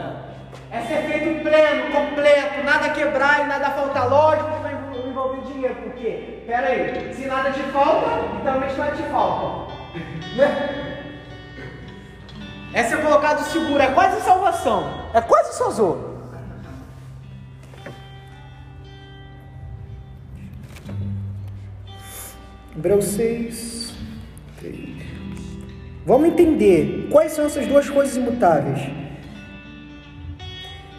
[0.70, 4.10] É, ser feito pleno, completo, nada quebrar e nada faltar.
[4.10, 4.74] Lógico que vai
[5.08, 8.10] envolver dinheiro, porque, pera aí, se nada te falta,
[8.40, 9.72] então nada te falta.
[10.36, 11.08] Né?
[12.74, 15.10] É ser colocado seguro, é quase salvação.
[15.12, 16.12] É quase sozô.
[22.74, 23.91] Hebreus 6, 3.
[26.04, 28.80] Vamos entender quais são essas duas coisas imutáveis.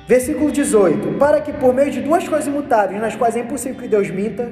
[0.08, 3.88] Versículo 18: Para que por meio de duas coisas imutáveis, nas quais é impossível que
[3.88, 4.52] Deus minta.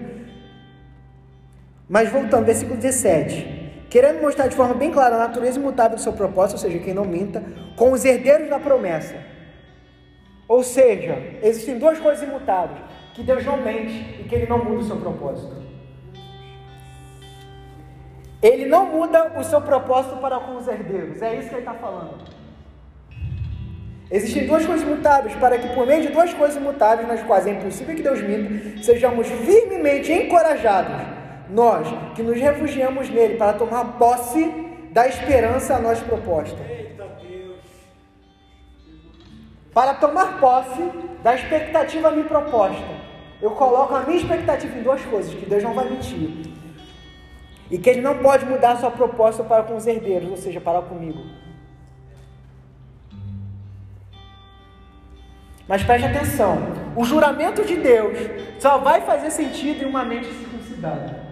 [1.88, 6.14] Mas voltando, versículo 17: Querendo mostrar de forma bem clara a natureza imutável do seu
[6.14, 7.44] propósito, ou seja, quem não minta,
[7.78, 9.16] com os herdeiros da promessa.
[10.48, 12.80] Ou seja, existem duas coisas imutáveis:
[13.14, 15.71] que Deus não mente e que Ele não muda o seu propósito.
[18.42, 21.22] Ele não muda o seu propósito para com os herdeiros.
[21.22, 22.42] É isso que ele está falando.
[24.10, 27.52] Existem duas coisas imutáveis, para que por meio de duas coisas imutáveis, nas quais é
[27.52, 31.08] impossível que Deus minta, sejamos firmemente encorajados,
[31.50, 34.52] nós que nos refugiamos nele para tomar posse
[34.92, 36.60] da esperança a nós proposta.
[39.74, 40.92] Para tomar posse
[41.24, 42.84] da expectativa a mim proposta.
[43.42, 46.51] Eu coloco a minha expectativa em duas coisas, que Deus não vai mentir.
[47.72, 50.82] E que ele não pode mudar sua proposta para com os herdeiros, ou seja, para
[50.82, 51.24] comigo.
[55.68, 56.58] Mas preste atenção:
[56.98, 58.18] o juramento de Deus
[58.60, 61.32] só vai fazer sentido em uma mente circuncidada.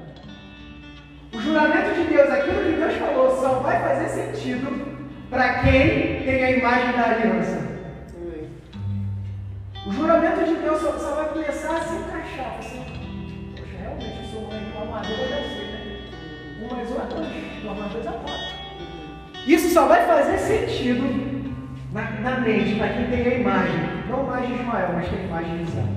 [1.33, 4.97] O juramento de Deus, aquilo que Deus falou, só vai fazer sentido
[5.29, 7.69] para quem tem a imagem da aliança.
[9.85, 12.59] O juramento de Deus só, vai começar a se encaixar.
[12.59, 12.85] Assim,
[13.55, 15.68] Poxa, realmente eu sou uma armadura deve ser
[16.71, 18.59] mais um é mais dois é quatro.
[19.47, 21.03] Isso só vai fazer sentido
[21.91, 25.23] na, na mente, para quem tem a imagem, não imagem de Ismael, mas tem a
[25.23, 25.89] imagem de Isaac.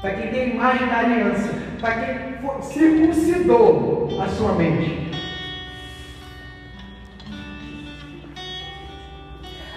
[0.00, 5.04] Para quem tem a imagem da aliança, para quem for, circuncidou a sua mente.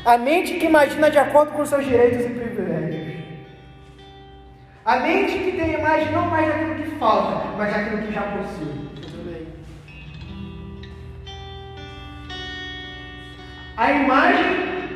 [0.06, 3.18] A mente que imagina de acordo com seus direitos e privilégios.
[4.86, 8.22] A mente que tem a imagem não mais daquilo que falta, mas daquilo que já
[8.22, 8.87] possui.
[13.78, 14.90] A imagem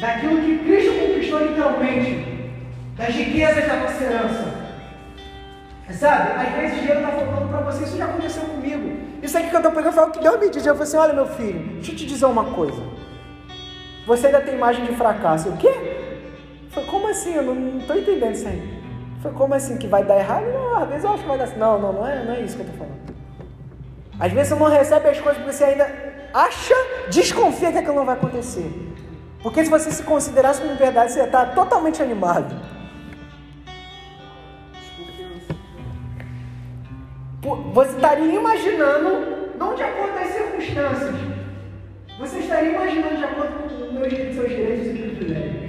[0.00, 2.50] daquilo que Cristo conquistou literalmente,
[2.96, 4.62] das riquezas da nossa herança.
[5.92, 8.96] Sabe, às vezes dinheiro está faltando para você, isso já aconteceu comigo.
[9.22, 10.66] Isso aqui que eu estou pegando foi o que Deus me disse.
[10.66, 12.82] Eu falei assim: olha, meu filho, deixa eu te dizer uma coisa.
[14.06, 15.50] Você ainda tem imagem de fracasso.
[15.50, 15.70] O quê?
[16.70, 17.34] Foi como assim?
[17.34, 18.82] Eu não estou entendendo isso aí.
[19.20, 20.46] Foi como assim que vai dar errado?
[20.46, 21.46] Não, às vezes eu acho que vai dar.
[21.56, 23.02] Não, não, não é, não é isso que eu estou falando.
[24.18, 26.74] Às vezes você não recebe as coisas porque você ainda acha,
[27.10, 28.70] desconfia que aquilo não vai acontecer.
[29.42, 32.54] Porque se você se considerasse como verdade, você está totalmente animado.
[37.72, 41.14] Você estaria imaginando, não de acordo com as circunstâncias,
[42.18, 45.62] você estaria imaginando de acordo com meus, seus direitos e privilégios.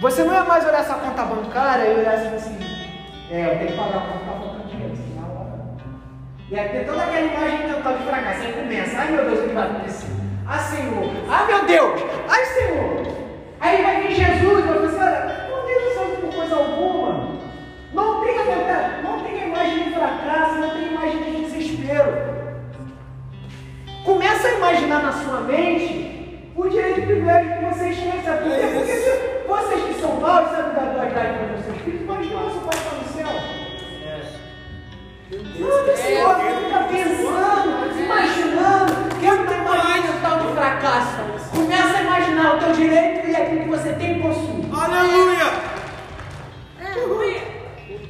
[0.00, 2.56] Você não ia mais olhar essa conta bancária e olhar assim,
[3.30, 4.21] é, eu tenho que pagar a conta
[6.52, 8.42] e aí tem toda aquela imagem mental de fracasso.
[8.42, 10.06] Aí começa, ai meu Deus, o que vai acontecer?
[10.46, 13.06] Ah Senhor, ai meu Deus, ai Senhor.
[13.58, 17.40] Aí vai vir Jesus e vai olha, não tenha santo por coisa alguma.
[17.94, 22.32] Não tenha vontade, não tenha imagem de fracasso, não tenha imagem de desespero.
[24.04, 28.42] Começa a imaginar na sua mente o direito e privilégio que vocês têm, sabe?
[28.42, 28.66] Porque
[29.48, 32.76] vocês que são maus, sabe da verdade para os seus filhos, mas não, seu pai
[32.76, 33.61] está no céu.
[35.32, 41.16] Não, Senhor, fica pensando, imaginando, que eu não imagino tal de fracasso.
[41.50, 44.70] Começa a imaginar o teu direito e aquilo que você tem e possui.
[44.78, 45.72] Aleluia!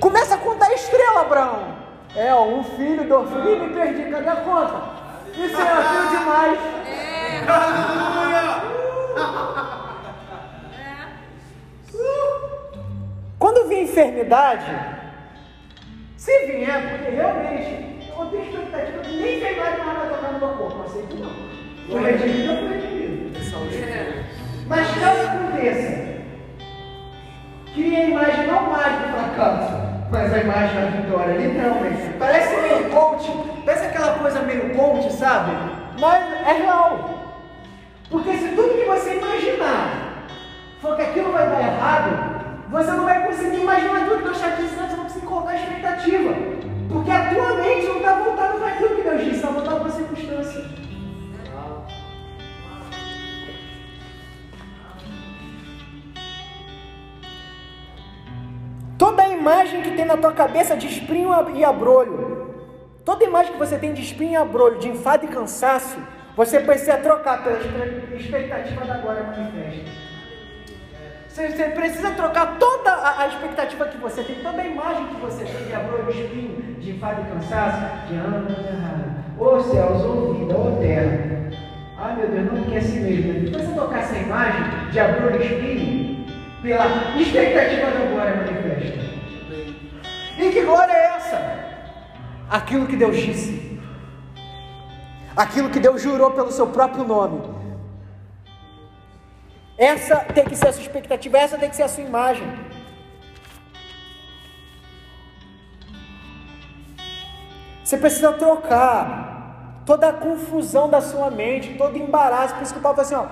[0.01, 1.77] Começa a contar estrela, Abraão.
[2.17, 4.83] É, ó, um filho, dois filhos, me perdi, cadê a conta?
[5.33, 6.59] Isso é filho demais.
[6.89, 7.45] É.
[7.49, 8.63] Aleluia!
[13.39, 14.67] Quando vem enfermidade,
[16.23, 20.49] se vier, porque realmente eu tenho expectativa que nem enfermagem mais vai tocar no meu
[20.51, 21.33] corpo, aceito não.
[21.89, 23.33] Fui redimido, fui redimido.
[24.69, 26.23] Mas caso aconteça,
[27.75, 29.75] cria a imagem não mais do fracasso,
[30.13, 32.19] mas a imagem da vitória, literalmente.
[32.21, 33.33] Parece meio coach,
[33.65, 35.51] parece aquela coisa meio coach, sabe?
[35.99, 37.11] Mas é real.
[38.09, 40.29] Porque se tudo que você imaginar
[40.81, 42.42] for que aquilo vai dar errado,
[42.73, 46.35] você não vai conseguir imaginar tudo que Deus está dizendo, você não consegue colocar expectativa.
[46.91, 49.89] Porque a tua mente não está voltada para aquilo que Deus disse, está voltada para
[49.89, 50.65] a circunstância.
[58.99, 62.55] Toda imagem que tem na tua cabeça de espinho e abrolho,
[63.05, 65.99] toda imagem que você tem de espinho e abrolho, de enfado e cansaço,
[66.35, 67.59] você precisa trocar pela
[68.17, 70.02] expectativa da glória manifesta.
[71.33, 75.17] Você, você precisa trocar toda a, a, expectativa que você tem, toda a imagem que
[75.19, 79.15] você tem de amor, de espinho, de enfado e cansaço, de anos errado.
[79.39, 81.51] Ô céus, ou vida, ô terra.
[81.97, 83.33] Ai meu Deus, não quer assim mesmo.
[83.33, 83.51] Né?
[83.51, 86.27] Você trocar essa imagem de amor e espinho
[86.61, 86.87] pela
[87.19, 88.99] expectativa da glória manifesta.
[90.39, 91.65] E que glória é essa?
[92.51, 93.81] Aquilo que Deus disse.
[95.35, 97.62] Aquilo que Deus jurou pelo seu próprio nome
[99.83, 102.47] essa tem que ser a sua expectativa, essa tem que ser a sua imagem.
[107.83, 112.55] Você precisa trocar toda a confusão da sua mente, todo embaraço.
[112.55, 113.27] Por isso que o Paulo fala assim: ó,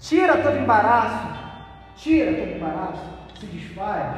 [0.00, 1.26] tira todo embaraço,
[1.96, 3.04] tira todo embaraço,
[3.38, 4.16] se desfaz.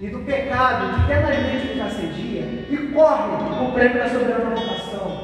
[0.00, 5.15] E do pecado que eternamente nos assedia, e corre o prêmio da soberana vocação.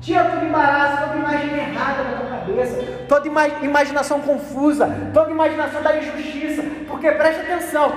[0.00, 5.82] Tira todo embaraço, toda imagem errada da tua cabeça, toda ima imaginação confusa, toda imaginação
[5.82, 7.92] da injustiça, porque preste atenção,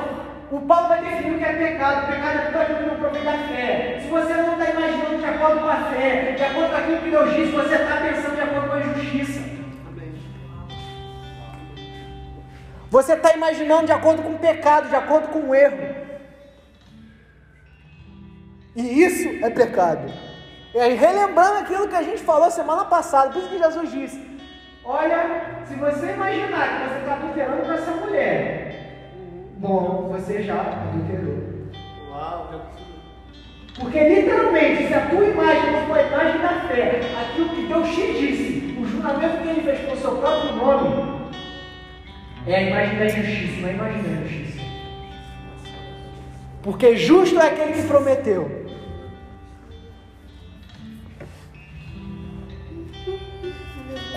[0.51, 2.07] o Paulo vai definir o que é pecado.
[2.07, 3.99] Pecado é tudo aquilo que não provém da fé.
[4.01, 7.09] Se você não está imaginando de acordo com a fé, de acordo com aquilo que
[7.09, 9.41] Deus disse, você está pensando de acordo com a injustiça.
[12.91, 15.95] Você está imaginando de acordo com o pecado, de acordo com o erro.
[18.75, 20.32] E isso é pecado.
[20.73, 24.39] E aí, relembrando aquilo que a gente falou semana passada, por isso que Jesus disse:
[24.83, 29.11] Olha, se você imaginar que você está adulterando com essa mulher,
[29.57, 31.43] bom, você já adulterou.
[32.09, 32.49] Uau,
[33.79, 37.89] porque literalmente, se a tua imagem não for a imagem da fé, aquilo que Deus
[37.89, 41.31] te disse, o juramento que ele fez com o seu próprio nome,
[42.47, 44.59] é a imagem da injustiça, não é a imagem da justiça.
[46.63, 48.62] Porque justo é aquele que prometeu.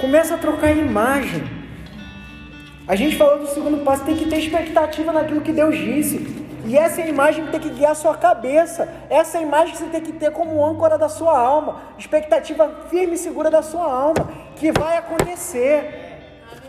[0.01, 1.43] Começa a trocar imagem.
[2.87, 6.47] A gente falou do segundo passo, tem que ter expectativa naquilo que Deus disse.
[6.67, 8.89] E essa é a imagem que tem que guiar a sua cabeça.
[9.09, 11.81] Essa é a imagem que você tem que ter como âncora da sua alma.
[11.99, 14.29] Expectativa firme e segura da sua alma.
[14.57, 15.79] Que vai acontecer.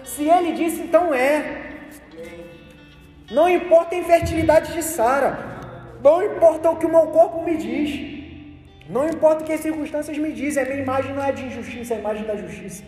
[0.05, 1.63] Se ele disse, então é.
[3.29, 5.37] Não importa a infertilidade de Sara.
[6.01, 7.89] Não importa o que o meu corpo me diz.
[8.89, 10.63] Não importa o que as circunstâncias me dizem.
[10.63, 12.83] A minha imagem não é de injustiça, é a imagem da justiça.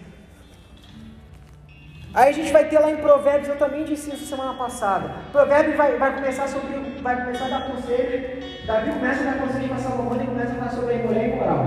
[2.13, 5.11] Aí a gente vai ter lá em Provérbios, eu também disse isso semana passada.
[5.31, 6.99] Provérbios vai, vai começar sobre.
[7.01, 8.65] Vai começar a dar conselhos.
[8.65, 11.35] Davi começa a dar conselhos para Salomão e começa a falar sobre a mulher e
[11.35, 11.65] moral.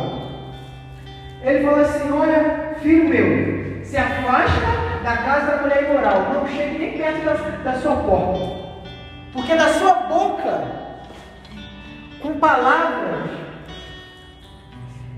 [1.42, 4.60] Ele fala assim: Olha, filho meu, se afasta
[5.04, 7.34] da casa da mulher imoral, não chegue nem perto da,
[7.72, 8.62] da sua porta.
[9.32, 10.64] Porque da sua boca,
[12.20, 13.30] com palavras,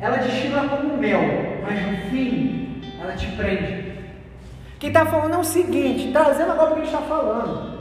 [0.00, 1.20] ela destila como mel,
[1.62, 3.83] mas no fim, ela te prende.
[4.84, 7.78] Quem está falando é o seguinte, trazendo agora o que a gente está falando.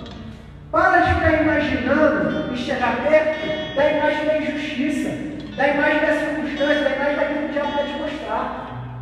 [0.71, 5.09] Para de ficar imaginando e chegar perto da imagem da injustiça,
[5.57, 8.95] da imagem da circunstância, da imagem daquilo que o diabo quer te mostrar,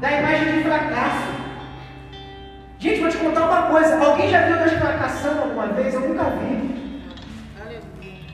[0.00, 1.28] da imagem de fracasso.
[2.78, 4.02] Gente, vou te contar uma coisa.
[4.02, 5.92] Alguém já viu Deus fracassando alguma vez?
[5.92, 7.02] Eu nunca vi.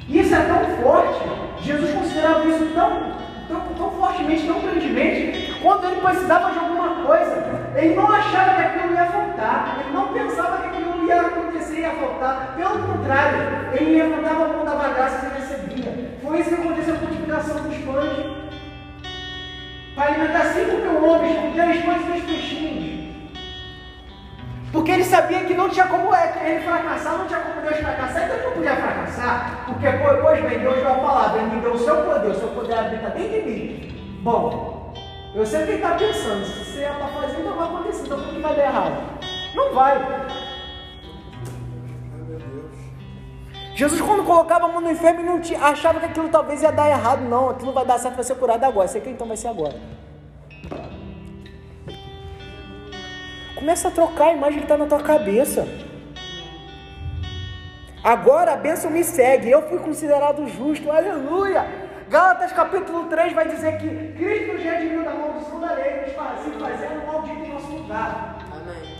[0.08, 1.24] Isso é tão forte.
[1.60, 3.16] Jesus considerava isso tão
[3.48, 8.54] tão, tão fortemente, tão grandemente, que quando ele precisava de alguma coisa, ele não achava
[8.54, 12.54] que aquilo ia faltar, ele não pensava que aquilo ia acontecer ia faltar.
[12.56, 13.38] Pelo contrário,
[13.74, 16.18] ele levantava a mão, dava graças e recebia.
[16.22, 18.46] Foi isso que aconteceu com a multiplicação dos pães.
[19.94, 22.96] Para alimentar cinco mil homens com três pães e três peixinhos.
[24.72, 28.24] Porque ele sabia que não tinha como é, ele fracassar, não tinha como Deus fracassar,
[28.24, 29.86] então ele não podia fracassar, porque
[30.22, 33.10] pois bem, Deus vai falar, ele me deu o seu poder, o seu poder habita
[33.10, 34.20] dentro de mim.
[34.22, 34.75] Bom,
[35.36, 38.32] eu sei que está pensando, se você é para fazer, então vai acontecer, então por
[38.32, 39.20] que vai dar errado?
[39.54, 40.26] Não vai.
[43.74, 46.88] Jesus, quando colocava a mão no enfermo, não tinha, achava que aquilo talvez ia dar
[46.88, 48.88] errado, não, aquilo vai dar certo, vai ser curado agora.
[48.88, 49.74] Sei que então vai ser agora.
[53.54, 55.68] Começa a trocar a imagem que está na tua cabeça.
[58.02, 61.85] Agora a bênção me segue, eu fui considerado justo, aleluia.
[62.08, 66.50] Gálatas capítulo 3 vai dizer que Cristo nos redimiu da maldição da lei, nos se
[66.50, 68.38] fazendo maldito em nosso lugar.
[68.52, 68.96] Amém.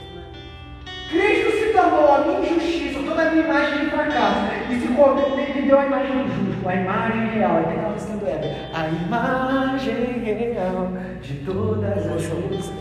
[3.15, 4.41] dando imagem de fracasso.
[4.71, 7.57] E ficou, ele deu a imagem do justo, a imagem real.
[7.59, 8.57] Aí tem aquela música do Éder.
[8.75, 10.93] A imagem real
[11.23, 12.73] de todas as coisas.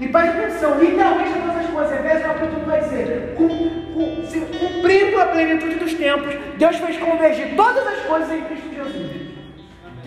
[0.00, 2.00] E preste atenção, literalmente todas as coisas.
[2.00, 8.32] Efésios capítulo vai dizer, cumprindo a plenitude dos tempos, Deus fez convergir todas as coisas
[8.32, 9.07] em Cristo Jesus.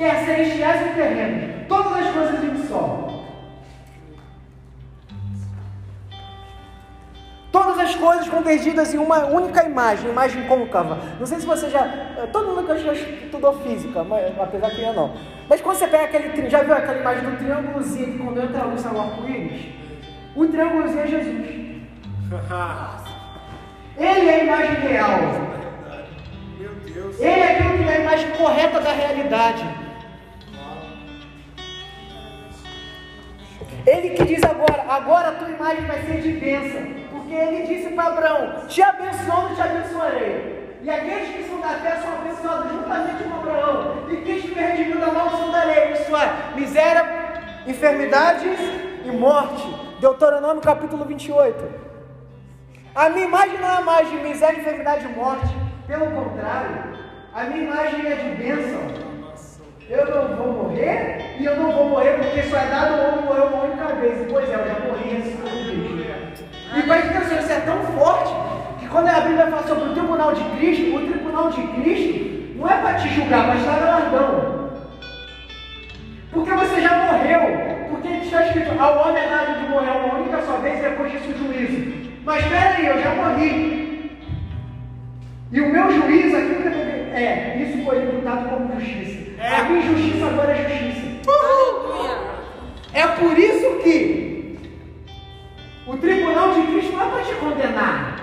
[0.02, 3.08] Quer celestiais e terrenos, todas as coisas em um só.
[7.52, 10.98] Todas as coisas convergidas em uma única imagem, imagem côncava.
[11.20, 11.86] Não sei se você já.
[11.86, 15.14] Eh, todo mundo que já estudou física, mas, apesar que eu não.
[15.48, 16.50] Mas quando você pega aquele.
[16.50, 19.66] Já viu aquela imagem do triângulozinho que quando entra a luz sai o arco-íris?
[20.36, 21.48] O triângulozinho é Jesus.
[24.00, 25.20] Ele é a imagem real.
[26.58, 27.20] Meu Deus.
[27.20, 29.81] Ele é aquilo que é a imagem correta da realidade.
[33.86, 36.82] Ele que diz agora, agora a tua imagem vai ser de bênção.
[37.12, 40.62] Porque ele disse para Abraão: Te abençoo, te abençoarei.
[40.84, 44.06] E aqueles que são da fé são abençoados juntamente com Abraão.
[44.10, 47.06] E Cristo me redimiu da maldição da lei, isso é, miséria,
[47.68, 48.48] enfermidade
[49.06, 49.64] e morte.
[50.00, 51.64] Deuteronômio capítulo 28.
[52.96, 55.56] A minha imagem não é mais de miséria, enfermidade e morte.
[55.88, 56.96] Pelo contrário,
[57.34, 59.11] a minha imagem é de bênção.
[59.92, 63.26] Eu não vou morrer e eu não vou morrer porque só é dado o homem
[63.26, 64.26] morrer uma única vez.
[64.32, 65.42] Pois é, eu já morri antes de
[66.80, 68.34] e preste atenção, isso é tão forte
[68.80, 72.70] que quando a Bíblia fala sobre o tribunal de Cristo, o tribunal de Cristo não
[72.70, 74.72] é para te julgar, mas dar galardão.
[76.32, 77.90] Porque você já morreu.
[77.90, 81.12] Porque está escrito, ao homem é dado de morrer uma única só vez e depois
[81.12, 82.12] disso o juízo.
[82.24, 84.22] Mas espera aí, eu já morri.
[85.52, 89.31] E o meu que eu é, isso foi imputado como justiça.
[89.42, 89.56] É.
[89.56, 91.02] A minha justiça agora é justiça.
[92.94, 94.60] É por isso que
[95.88, 98.18] o tribunal de Cristo não é para te condenar.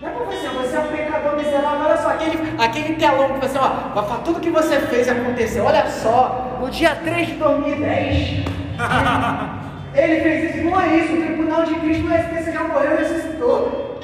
[0.00, 1.86] Não é para você, você é um pecador miserável.
[1.86, 5.60] Olha só, aquele, aquele telão que você, ó, falar tudo que você fez acontecer.
[5.60, 8.44] Olha só, no dia 3 de 2010,
[9.96, 10.64] ele fez isso.
[10.64, 14.00] Não é isso, o tribunal de Cristo não é que você já morreu e ressuscitou.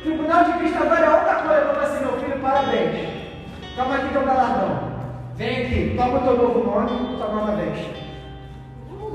[0.00, 1.66] O tribunal de Cristo agora é outra coisa.
[1.66, 3.08] Para você, meu filho, parabéns.
[3.76, 4.97] Toma aqui teu galardão.
[5.38, 7.78] Vem aqui, toma o teu novo nome, tua nova vez.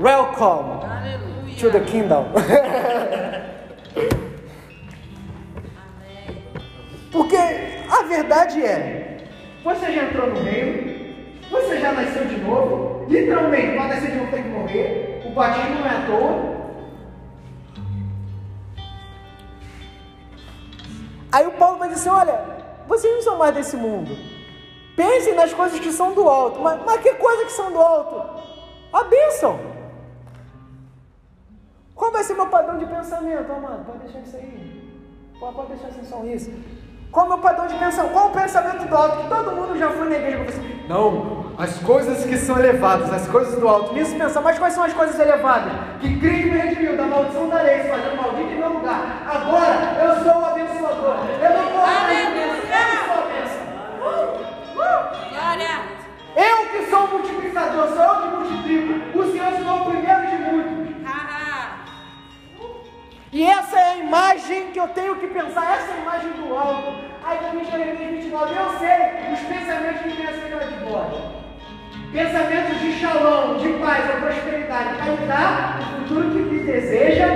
[0.00, 0.82] Welcome.
[0.82, 2.24] Aleluia to the kingdom.
[7.12, 9.18] Porque a verdade é,
[9.62, 11.14] você já entrou no reino,
[11.50, 15.74] você já nasceu de novo, literalmente, para nascer de novo tem que morrer, o batismo
[15.74, 16.54] não é à toa.
[21.30, 22.40] Aí o Paulo vai dizer assim, olha,
[22.88, 24.33] vocês não são mais desse mundo.
[24.96, 26.60] Pensem nas coisas que são do alto.
[26.60, 28.42] Mas, mas que coisas que são do alto?
[28.92, 29.58] A bênção.
[31.94, 33.84] Qual vai ser meu padrão de pensamento, amado?
[33.84, 34.92] Pode deixar isso aí.
[35.38, 36.50] Pode, pode deixar assim só isso.
[37.10, 38.12] Qual é o meu padrão de pensamento?
[38.12, 39.28] Qual o pensamento do alto?
[39.28, 40.60] Todo mundo já foi na igreja você.
[40.88, 43.94] Não, as coisas que são elevadas, as coisas do alto.
[43.94, 45.72] Nisso pensa, mas quais são as coisas elevadas?
[46.00, 49.22] Que Cristo me redimiu da maldição da lei, fazendo maldito em meu lugar.
[49.26, 51.16] Agora eu sou o abençoador.
[51.40, 52.23] Eu não vou Aleluia!
[56.36, 59.18] Eu que sou multiplicador, sou eu que multiplico.
[59.18, 60.84] O Senhor se o primeiro de muitos.
[63.34, 66.54] E essa é a imagem que eu tenho que pensar, essa é a imagem do
[66.56, 66.94] alto.
[67.24, 71.14] Aí também Jeremias 29, eu sei os pensamentos que tem acerca de vós.
[72.12, 77.26] Pensamentos de shalom, de paz, de prosperidade, dar o futuro que lhe deseja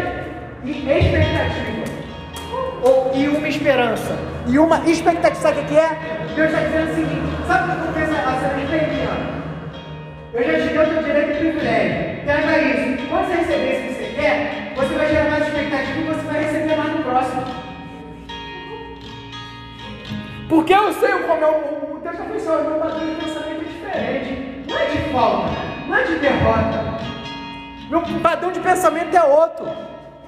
[0.63, 1.85] e expectativa.
[2.85, 4.17] Ou, e uma esperança.
[4.47, 6.28] E uma expectativa, sabe o que é?
[6.39, 9.09] Deus está dizendo o seguinte, sabe o que acontece a ser experiência?
[10.32, 12.24] Eu já te dei o teu direito e privilégio.
[12.24, 13.09] Pega isso.
[13.09, 16.45] Quando você receber isso que você quer, você vai gerar mais expectativa e você vai
[16.45, 17.43] receber mais no próximo.
[20.49, 23.64] Porque eu sei como é o, o texto oficial, o meu padrão de pensamento é
[23.64, 24.64] diferente.
[24.68, 25.51] Não é de falta,
[25.89, 26.99] não é de derrota.
[27.91, 29.66] Meu padrão de pensamento é outro.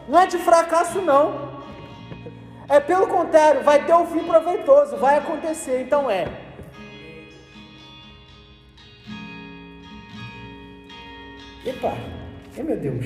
[0.08, 1.49] Não é de fracasso, não.
[2.70, 6.28] É pelo contrário, vai ter um fim proveitoso, vai acontecer, então é.
[11.66, 11.92] Epa,
[12.56, 13.04] ai meu Deus,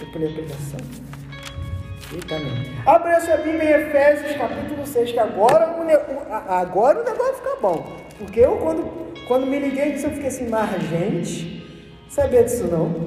[0.00, 0.80] eu pulei a pregação.
[2.12, 2.34] Eita.
[2.84, 7.56] Abra a sua Bíblia em Efésios capítulo 6, que agora o, agora o negócio fica
[7.62, 8.00] bom.
[8.18, 13.06] Porque eu, quando, quando me liguei disso, eu fiquei assim, mas gente, sabia disso não?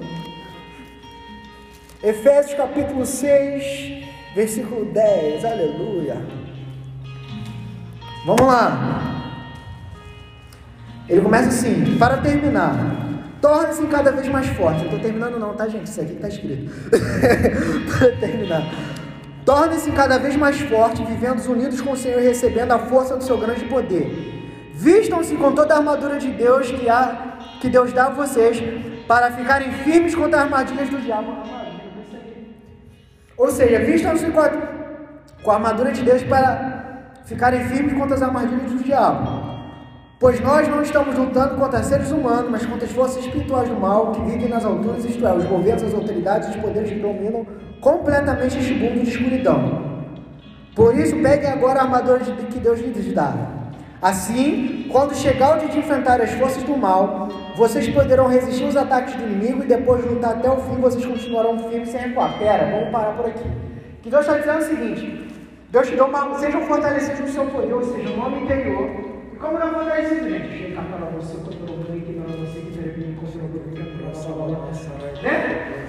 [2.01, 6.17] Efésios capítulo 6, versículo 10, aleluia.
[8.25, 9.21] Vamos lá.
[11.09, 12.75] Ele começa assim, para terminar.
[13.41, 14.77] Torne-se cada vez mais forte.
[14.79, 15.87] Não estou terminando não, tá gente?
[15.87, 16.71] Isso aqui está escrito.
[17.97, 18.63] Para terminar.
[19.43, 23.23] Tornem-se cada vez mais fortes, vivendo unidos com o Senhor e recebendo a força do
[23.23, 24.71] seu grande poder.
[24.75, 28.61] Vistam-se com toda a armadura de Deus que, há, que Deus dá a vocês,
[29.07, 31.60] para ficarem firmes contra as armadilhas do diabo.
[33.41, 34.41] Ou seja, vistam-se com,
[35.41, 39.41] com a armadura de Deus para ficarem firmes contra as armadilhas do diabo.
[40.19, 44.11] Pois nós não estamos lutando contra seres humanos, mas contra as forças espirituais do mal
[44.11, 47.47] que vivem nas alturas, isto é, os governos, as autoridades os poderes que dominam
[47.79, 49.89] completamente este mundo de escuridão.
[50.75, 53.33] Por isso, peguem agora a armadura de, que Deus lhes dá.
[54.01, 58.75] Assim, quando chegar o dia de enfrentar as forças do mal, vocês poderão resistir os
[58.75, 62.35] ataques do inimigo e depois de lutar até o fim, vocês continuarão firmes sem recuar.
[62.39, 63.47] Pera, vamos parar por aqui.
[64.01, 65.27] Que Deus está dizendo é o seguinte:
[65.69, 66.39] Deus te deu uma.
[66.39, 68.89] Sejam fortalecidos no seu poder, ou seja, no homem interior.
[69.33, 70.73] E como não fortalecido, gente?
[70.73, 70.73] O
[75.21, 75.87] Né?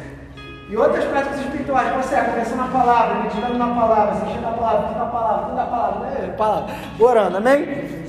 [0.69, 4.89] E outras práticas espirituais, você é conversando na palavra, meditando na palavra, assistindo na palavra,
[4.89, 6.35] tudo na palavra, tudo na palavra, né?
[6.37, 6.75] Palavra.
[6.99, 8.02] Orando, amém?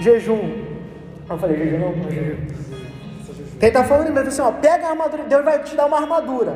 [0.00, 0.64] Jejum.
[1.28, 2.46] Não falei jejum, não, não jejum.
[3.58, 6.54] Quem está falando mesmo assim, ó, pega a armadura, Deus vai te dar uma armadura.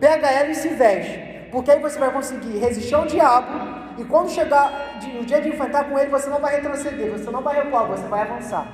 [0.00, 1.48] Pega ela e se veste.
[1.50, 3.78] Porque aí você vai conseguir resistir ao diabo.
[3.98, 7.42] E quando chegar o dia de enfrentar com ele, você não vai retroceder, você não
[7.42, 8.66] vai recuar, você vai avançar.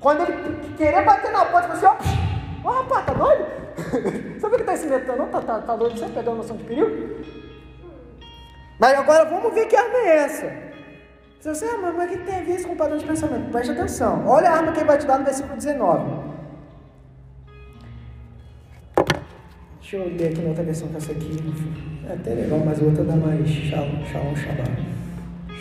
[0.00, 1.96] Quando ele querer bater na porta, você, ó,
[2.64, 3.46] ó rapaz, tá doido?
[4.40, 5.18] Sabe o que está se metendo?
[5.18, 5.98] Não, tá, tá, tá doido?
[5.98, 6.90] Você perdeu a noção de perigo?
[8.78, 10.73] Mas agora vamos ver que arma é essa.
[11.44, 13.50] Você assim, ah, mas, o que tem a ver isso com o padrão de pensamento?
[13.50, 14.26] Preste atenção.
[14.26, 16.10] Olha a arma que ele vai te dar no versículo 19.
[19.78, 21.36] Deixa eu ler aqui na outra versão que essa aqui.
[22.08, 24.64] É até legal, mas a outra dá mais shalom, shalom, shabá.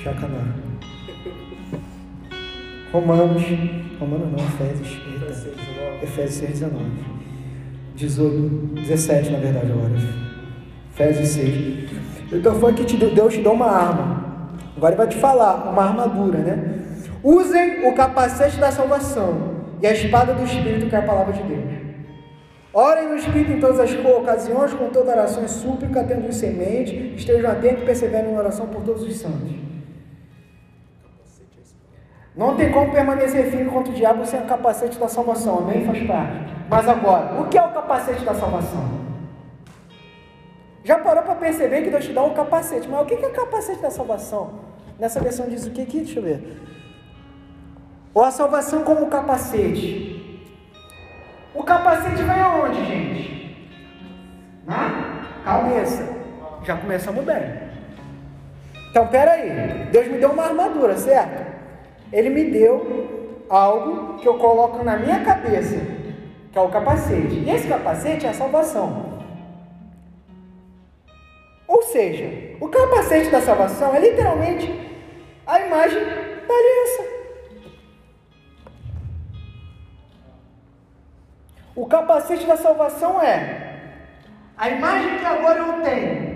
[0.01, 0.55] Shacaná.
[2.93, 3.43] Romanos.
[3.99, 5.01] Romanos não, Efésios.
[5.05, 6.01] Eita.
[6.01, 6.85] Efésios 6, 19.
[7.97, 9.91] 18, 17 na verdade agora.
[10.93, 11.91] Efésios 6.
[12.31, 14.22] Então foi que Deus te deu uma arma.
[14.83, 16.83] Agora ele vai te falar, uma armadura, né?
[17.23, 21.41] Usem o capacete da salvação e a espada do Espírito, que é a palavra de
[21.41, 21.63] Deus.
[22.73, 27.13] Orem no Espírito em todas as ocasiões, com toda oração e súplica, tendo em semente,
[27.15, 29.51] estejam atentos e perseverem em oração por todos os santos.
[32.35, 35.85] Não tem como permanecer firme contra o diabo sem o capacete da salvação, amém?
[35.85, 36.53] Faz parte.
[36.69, 38.83] Mas agora, o que é o capacete da salvação?
[40.83, 43.31] Já parou para perceber que Deus te dá um capacete, mas o que é o
[43.31, 44.72] capacete da salvação?
[44.99, 45.99] Nessa versão diz o que aqui?
[45.99, 46.61] Deixa eu ver.
[48.13, 50.41] Ou a salvação como capacete.
[51.53, 53.67] O capacete vem aonde, gente?
[54.65, 56.07] Na cabeça.
[56.63, 57.73] Já começamos bem.
[58.89, 59.87] Então, peraí.
[59.91, 61.43] Deus me deu uma armadura, certo?
[62.11, 65.77] Ele me deu algo que eu coloco na minha cabeça,
[66.51, 67.35] que é o capacete.
[67.35, 69.19] E esse capacete é a salvação.
[71.67, 74.71] Ou seja, o capacete da salvação é literalmente
[75.45, 77.03] a imagem da aliança.
[81.75, 83.91] O capacete da salvação é
[84.55, 86.33] a imagem que agora eu tenho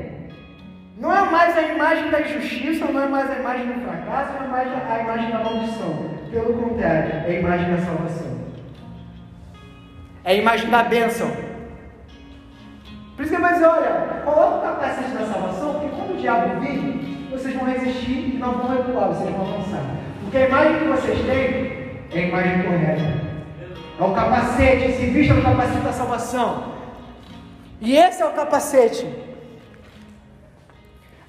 [0.97, 4.43] não é mais a imagem da injustiça, não é mais a imagem do fracasso, não
[4.43, 6.09] é mais a imagem da maldição.
[6.30, 8.38] Pelo contrário, é a imagem da salvação.
[10.25, 11.32] É a imagem da bênção.
[13.15, 15.76] Por isso que ele vai dizer, olha, coloca o capacete da salvação,
[16.18, 19.84] diabo vir, vocês vão resistir e não vão recuar, vocês vão avançar.
[20.22, 23.28] Porque a imagem que vocês têm é a imagem correta.
[23.99, 26.74] É o capacete, se vista no capacete da salvação.
[27.82, 29.07] E esse é o capacete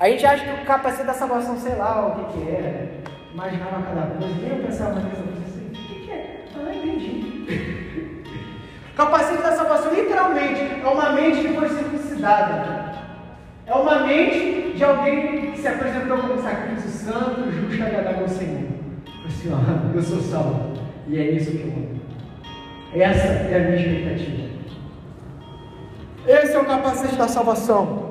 [0.01, 2.89] a gente acha que o capacete da salvação, sei lá o que, que é,
[3.33, 6.45] imaginava cada coisa, nem eu pensava na coisa assim, o que, que é?
[6.55, 8.23] Eu não entendi.
[8.95, 12.88] capacete da salvação, literalmente, é uma mente que foi circuncidada.
[13.69, 18.29] É uma mente de alguém que se apresentou como sacrifício santo, justo e agradável ao
[18.29, 18.67] Senhor.
[19.27, 20.73] Assim, ó, eu sou salvo.
[21.07, 22.01] E é isso que eu amo.
[22.95, 24.49] Essa é a minha expectativa.
[26.27, 28.09] Esse é o capacete da salvação.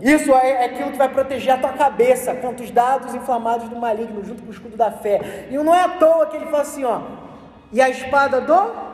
[0.00, 3.76] Isso é, é aquilo que vai proteger a tua cabeça contra os dados inflamados do
[3.76, 5.48] maligno, junto com o escudo da fé.
[5.50, 7.02] E não é à toa que ele fala assim, ó.
[7.70, 8.89] E a espada do.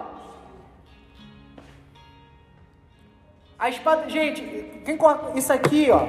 [3.58, 4.08] A espada.
[4.08, 4.42] Gente,
[4.84, 4.98] quem.
[5.34, 6.06] Isso aqui, ó.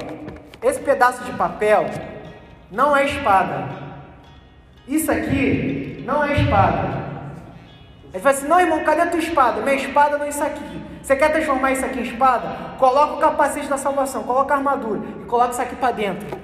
[0.62, 1.86] Esse pedaço de papel
[2.72, 3.70] não é espada.
[4.88, 7.08] Isso aqui não é espada.
[8.14, 9.62] Ele fala assim: não, irmão, cadê a tua espada?
[9.62, 10.82] Minha espada não é isso aqui.
[11.02, 12.76] Você quer transformar isso aqui em espada?
[12.78, 16.38] Coloca o capacete da salvação, coloca a armadura e coloca isso aqui para dentro.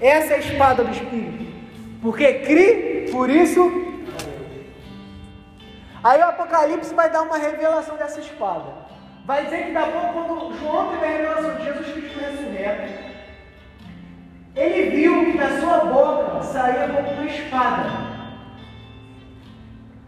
[0.00, 1.44] Essa é a espada do Espírito.
[2.00, 3.60] Porque cri, por isso.
[6.04, 8.87] Aí o Apocalipse vai dar uma revelação dessa espada.
[9.28, 12.92] Vai dizer que da quando João teve a revelação de Jesus Cristo ressurreto,
[14.56, 17.90] ele viu que da sua boca saía como uma espada.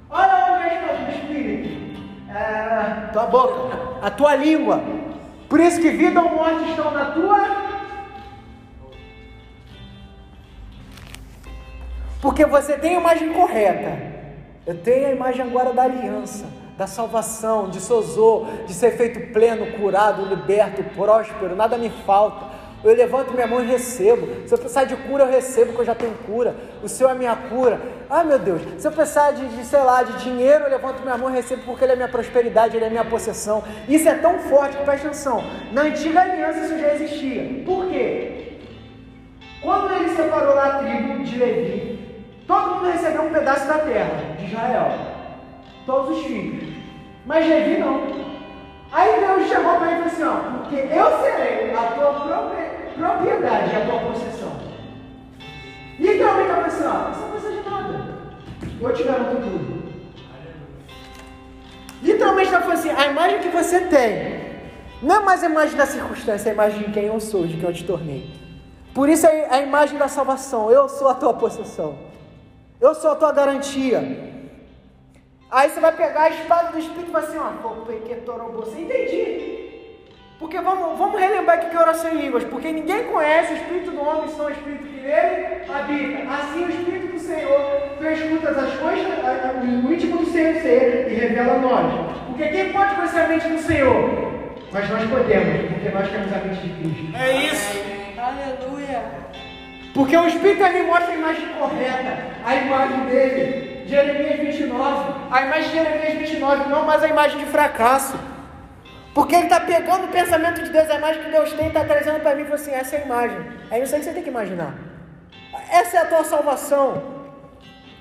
[0.09, 2.01] Olha onde é a espada do Espírito.
[2.35, 4.83] É, tua boca, a tua língua.
[5.51, 7.71] Por isso que vida ou morte estão na tua
[12.23, 13.99] Porque você tem a imagem correta.
[14.67, 16.47] Eu tenho a imagem agora da aliança,
[16.81, 22.47] da salvação, de sozô, de ser feito pleno, curado, liberto, próspero, nada me falta.
[22.83, 24.27] Eu levanto minha mão e recebo.
[24.47, 26.57] Se eu precisar de cura, eu recebo, porque eu já tenho cura.
[26.83, 27.79] O Senhor é minha cura.
[28.09, 28.63] Ah, meu Deus.
[28.79, 31.61] Se eu precisar de, de, sei lá, de dinheiro, eu levanto minha mão e recebo,
[31.67, 33.63] porque Ele é minha prosperidade, Ele é minha possessão.
[33.87, 37.63] Isso é tão forte que, presta atenção, na antiga aliança isso já existia.
[37.67, 38.57] Por quê?
[39.61, 41.91] Quando Ele separou lá a tribo de Levi,
[42.51, 45.10] Todo mundo recebeu um pedaço da terra de Israel.
[45.87, 46.77] Todos os filhos.
[47.27, 48.03] Mas Levi não.
[48.93, 52.13] Aí Deus chegou para ele e falou assim: ó, porque eu serei a tua
[52.97, 54.53] propriedade, a tua possessão.
[55.99, 58.05] Literalmente ele falou assim: ó, você não precisa de nada.
[58.81, 59.81] Eu te garanto tudo.
[62.03, 64.41] Literalmente ele falou assim: a imagem que você tem
[65.03, 67.57] não é mais a imagem da circunstância, é a imagem de quem eu sou, de
[67.57, 68.31] quem eu te tornei.
[68.93, 70.71] Por isso é a imagem da salvação.
[70.71, 71.97] Eu sou a tua possessão.
[72.81, 74.40] Eu sou a tua garantia.
[75.51, 77.51] Aí você vai pegar a espada do Espírito e vai assim, ó,
[78.53, 79.61] você entendi.
[80.39, 83.91] Porque vamos, vamos relembrar aqui que é oração em línguas, porque ninguém conhece o Espírito
[83.91, 86.33] do homem, senão o Espírito que nele habita.
[86.33, 91.55] Assim o Espírito do Senhor escuta as coisas, o íntimo do Senhor ser e revela
[91.55, 92.17] a nós.
[92.29, 94.31] Porque quem pode conhecer a mente do Senhor?
[94.73, 97.17] Mas nós podemos, porque nós temos a mente de Cristo.
[97.17, 97.79] É isso.
[98.17, 99.03] Aleluia.
[99.93, 103.70] Porque o Espírito me mostra a imagem correta, a imagem dele.
[103.91, 108.19] Jeremias 29, a imagem de Jeremias 29, não mais a imagem de fracasso.
[109.15, 112.21] Porque ele está pegando o pensamento de Deus, a imagem que Deus tem, está trazendo
[112.21, 113.39] para mim e falou assim: essa é a imagem.
[113.71, 114.75] É isso aí que você tem que imaginar.
[115.69, 117.21] Essa é a tua salvação.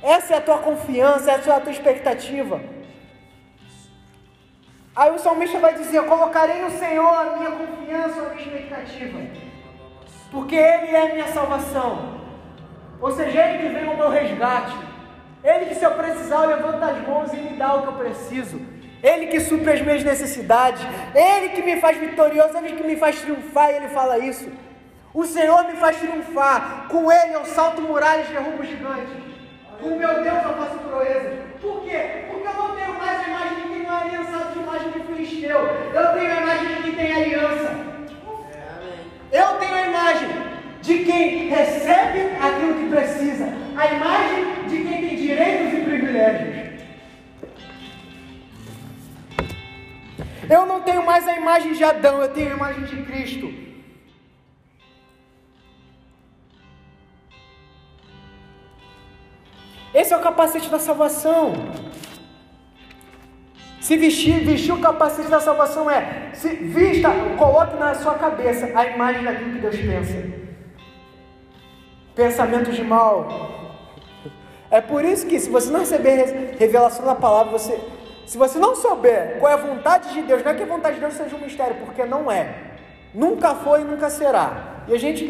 [0.02, 2.62] Essa é a tua confiança, essa é a tua expectativa.
[4.96, 9.20] Aí o salmista vai dizer: colocarei no Senhor a minha confiança, a minha expectativa
[10.32, 12.20] porque Ele é minha salvação.
[13.02, 14.76] Ou seja, Ele que vem ao meu resgate.
[15.44, 17.94] Ele que, se eu precisar, eu levanto as mãos e me dá o que eu
[17.94, 18.62] preciso.
[19.02, 20.82] Ele que supre as minhas necessidades.
[21.16, 22.58] Ele que me faz vitorioso.
[22.58, 23.70] Ele que me faz triunfar.
[23.72, 24.50] E Ele fala isso.
[25.14, 26.88] O Senhor me faz triunfar.
[26.90, 29.14] Com Ele eu salto muralhas e derrubo gigantes.
[29.82, 31.40] Com meu Deus eu faço proezas.
[31.62, 32.26] Por quê?
[32.30, 35.00] Porque eu não tenho mais a imagem de quem não é aliançado de imagem de
[35.00, 35.60] filisteu.
[35.60, 37.90] Eu tenho a imagem de quem tem aliança.
[39.32, 40.30] Eu tenho a imagem
[40.82, 43.46] de quem recebe aquilo que precisa,
[43.78, 46.70] a imagem de quem tem direitos e privilégios.
[50.50, 53.48] Eu não tenho mais a imagem de Adão, eu tenho a imagem de Cristo.
[59.94, 61.54] Esse é o capacete da salvação.
[63.80, 68.86] Se vestir, vestir o capacete da salvação é, se vista, coloque na sua cabeça a
[68.86, 70.18] imagem daquilo que Deus pensa.
[72.16, 73.59] Pensamentos de mal.
[74.72, 77.80] É por isso que se você não receber revelação da palavra, você,
[78.26, 80.96] se você não souber qual é a vontade de Deus, não é que a vontade
[80.96, 82.56] de Deus seja um mistério, porque não é.
[83.14, 84.84] Nunca foi e nunca será.
[84.88, 85.26] E a gente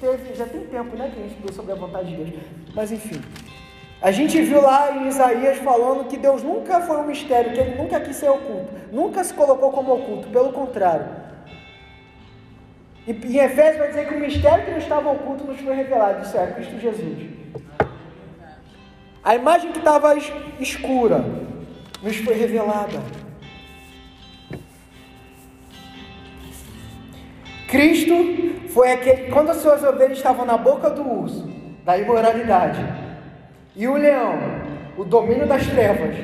[0.00, 2.44] teve, já tem tempo, né, que a gente estudou sobre a vontade de Deus.
[2.74, 3.20] Mas enfim.
[4.00, 7.74] A gente viu lá em Isaías falando que Deus nunca foi um mistério, que ele
[7.74, 11.06] nunca quis ser oculto, nunca se colocou como oculto, pelo contrário.
[13.06, 16.22] E em Efésios vai dizer que o mistério que não estava oculto nos foi revelado,
[16.22, 17.18] isso é, Cristo Jesus.
[19.28, 20.16] A imagem que estava
[20.58, 21.22] escura
[22.02, 22.98] nos foi revelada.
[27.68, 28.14] Cristo
[28.70, 31.46] foi aquele, quando as suas ovelhas estavam na boca do urso,
[31.84, 32.80] da imoralidade,
[33.76, 34.38] e o leão,
[34.96, 36.16] o domínio das trevas,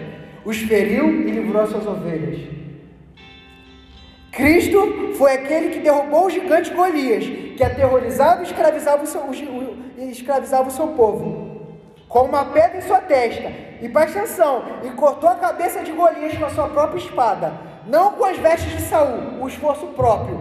[0.43, 2.41] os feriu e livrou as suas ovelhas.
[4.33, 9.77] Cristo foi aquele que derrubou o gigante Golias, que aterrorizava e escravizava o seu, o,
[9.99, 11.44] escravizava o seu povo,
[12.15, 13.51] com uma pedra em sua testa,
[13.83, 17.53] e presta atenção, e cortou a cabeça de Golias com a sua própria espada,
[17.89, 20.41] não com as vestes de Saul, o esforço próprio,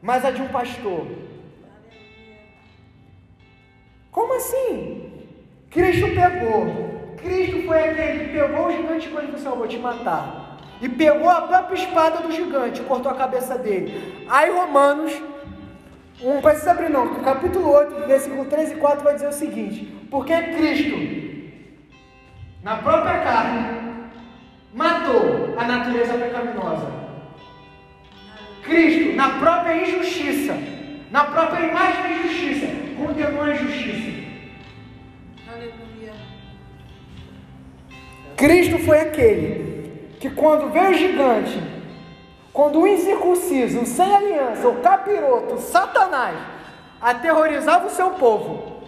[0.00, 1.04] mas a de um pastor.
[4.12, 5.26] Como assim?
[5.72, 7.16] Cristo pegou.
[7.16, 10.58] Cristo foi aquele que pegou o gigante quando falou: Eu vou te matar.
[10.80, 14.24] E pegou a própria espada do gigante, cortou a cabeça dele.
[14.28, 15.20] Aí Romanos,
[16.22, 20.32] um, precisa abrir não, capítulo 8, versículo 3 e 4 vai dizer o seguinte: Porque
[20.32, 20.96] Cristo,
[22.62, 24.08] na própria carne,
[24.72, 27.06] matou a natureza pecaminosa.
[28.62, 30.56] Cristo, na própria injustiça,
[31.10, 34.26] na própria imagem da injustiça, condenou a injustiça.
[35.48, 36.12] Aleluia.
[38.36, 41.75] Cristo foi aquele que, quando veio o gigante,
[42.56, 46.38] quando o incircunciso, o sem aliança, o capiroto, o Satanás,
[46.98, 48.80] aterrorizava o seu povo,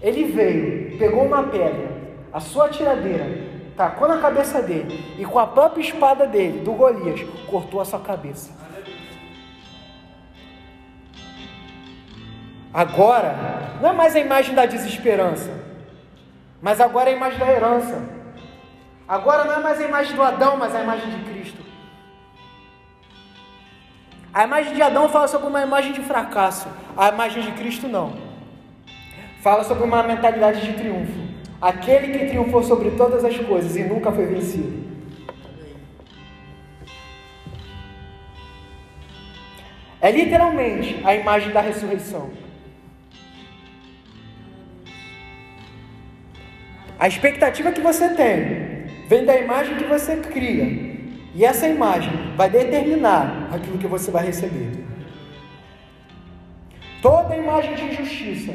[0.00, 1.90] ele veio, pegou uma pedra,
[2.32, 7.20] a sua tiradeira, tacou na cabeça dele e com a própria espada dele, do Golias,
[7.48, 8.56] cortou a sua cabeça.
[12.72, 13.34] Agora,
[13.82, 15.50] não é mais a imagem da desesperança,
[16.62, 18.17] mas agora é a imagem da herança.
[19.08, 21.62] Agora não é mais a imagem do Adão, mas a imagem de Cristo.
[24.34, 28.18] A imagem de Adão fala sobre uma imagem de fracasso, a imagem de Cristo não.
[29.40, 31.26] Fala sobre uma mentalidade de triunfo.
[31.58, 34.86] Aquele que triunfou sobre todas as coisas e nunca foi vencido.
[40.02, 42.30] É literalmente a imagem da ressurreição.
[46.98, 48.67] A expectativa que você tem
[49.08, 50.96] vem da imagem que você cria.
[51.34, 54.84] E essa imagem vai determinar aquilo que você vai receber.
[57.00, 58.52] Toda imagem de injustiça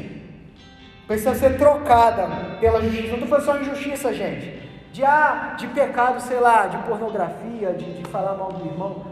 [1.06, 2.28] precisa ser trocada
[2.60, 3.16] pela justiça.
[3.16, 4.62] Não foi só injustiça, gente.
[4.92, 9.06] De, ah, de pecado, sei lá, de pornografia, de, de falar mal do irmão.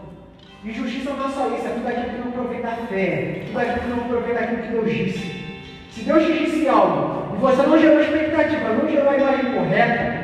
[0.63, 3.79] Injustiça não é só isso, é tudo aquilo que não provém da fé, tudo aquilo
[3.79, 5.43] que não provém daquilo que Deus disse.
[5.91, 10.22] Se Deus te disse algo e você não gerou expectativa, não gerou a imagem correta,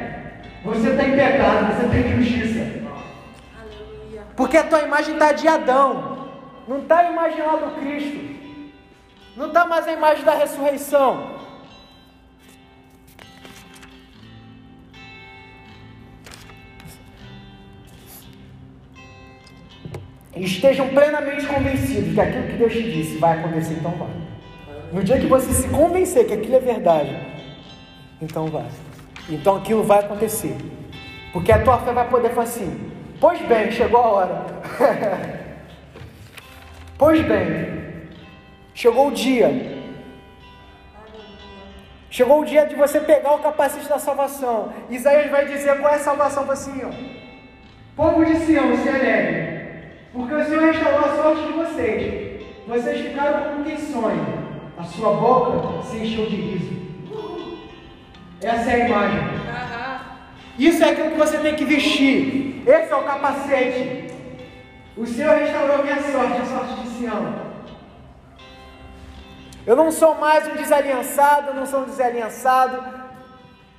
[0.64, 2.60] você está em pecado, você tem injustiça.
[3.60, 4.24] Aleluia.
[4.36, 6.30] Porque a tua imagem está de Adão,
[6.68, 8.20] não está a imagem lá do Cristo,
[9.38, 11.40] não está mais a imagem da ressurreição.
[20.36, 24.08] Estejam plenamente convencidos que aquilo que Deus te disse vai acontecer, então vai.
[24.94, 27.16] No dia que você se convencer que aquilo é verdade,
[28.22, 28.66] então vai.
[29.30, 30.58] Então aquilo vai acontecer.
[31.32, 34.46] Porque a tua fé vai poder falar assim: Pois bem, chegou a hora.
[36.98, 38.10] pois bem,
[38.74, 39.78] chegou o dia.
[42.10, 44.74] Chegou o dia de você pegar o capacete da salvação.
[44.90, 46.90] Isaías vai dizer qual é a salvação para Sião.
[47.96, 49.60] Povo de Sião, se alegre.
[50.12, 52.42] Porque o Senhor restaurou a sorte de vocês.
[52.68, 54.26] Vocês ficaram como quem sonha.
[54.78, 56.79] A sua boca se encheu de riso.
[58.42, 59.20] Essa é a imagem.
[60.58, 62.64] Isso é aquilo que você tem que vestir.
[62.68, 64.14] Esse é o capacete.
[64.96, 67.50] O Senhor restaurou minha sorte, a sorte de Sião.
[69.66, 72.84] Eu não sou mais um desaliançado, eu não sou um desalinhaçado.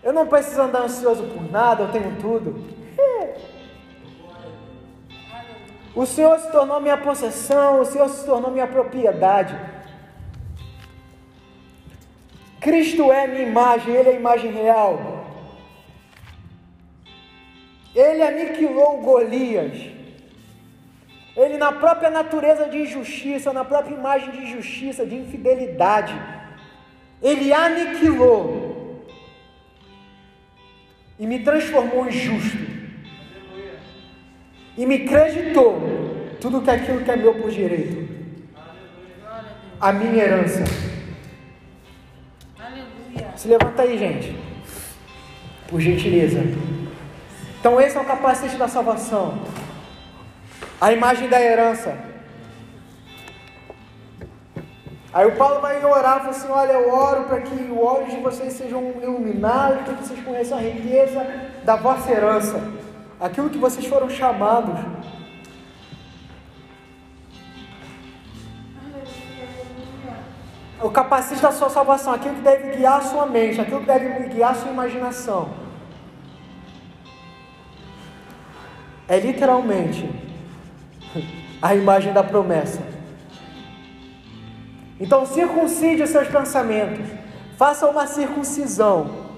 [0.02, 2.64] Eu não preciso andar ansioso por nada, eu tenho tudo.
[5.92, 9.58] O Senhor se tornou minha possessão, o Senhor se tornou minha propriedade.
[12.60, 15.20] Cristo é minha imagem, Ele é a imagem real.
[17.94, 19.90] Ele aniquilou Golias.
[21.36, 26.14] Ele, na própria natureza de injustiça, na própria imagem de injustiça, de infidelidade,
[27.22, 29.04] ele aniquilou
[31.18, 32.58] e me transformou em justo.
[34.76, 35.78] E me creditou
[36.40, 38.08] tudo aquilo que é meu por direito.
[39.80, 40.89] A minha herança.
[43.40, 44.38] Se levanta aí, gente.
[45.66, 46.40] Por gentileza.
[47.58, 49.38] Então, esse é o capacete da salvação.
[50.78, 51.96] A imagem da herança.
[55.10, 58.10] Aí o Paulo vai orar e fala assim: Olha, eu oro para que os olhos
[58.10, 61.26] de vocês sejam iluminados, para que vocês conheçam a riqueza
[61.64, 62.62] da vossa herança,
[63.18, 64.78] aquilo que vocês foram chamados.
[70.82, 74.28] O capacete da sua salvação, aquilo que deve guiar a sua mente, aquilo que deve
[74.28, 75.50] guiar a sua imaginação.
[79.06, 80.08] É literalmente
[81.60, 82.80] a imagem da promessa.
[84.98, 87.06] Então, circuncide os seus pensamentos,
[87.58, 89.28] faça uma circuncisão.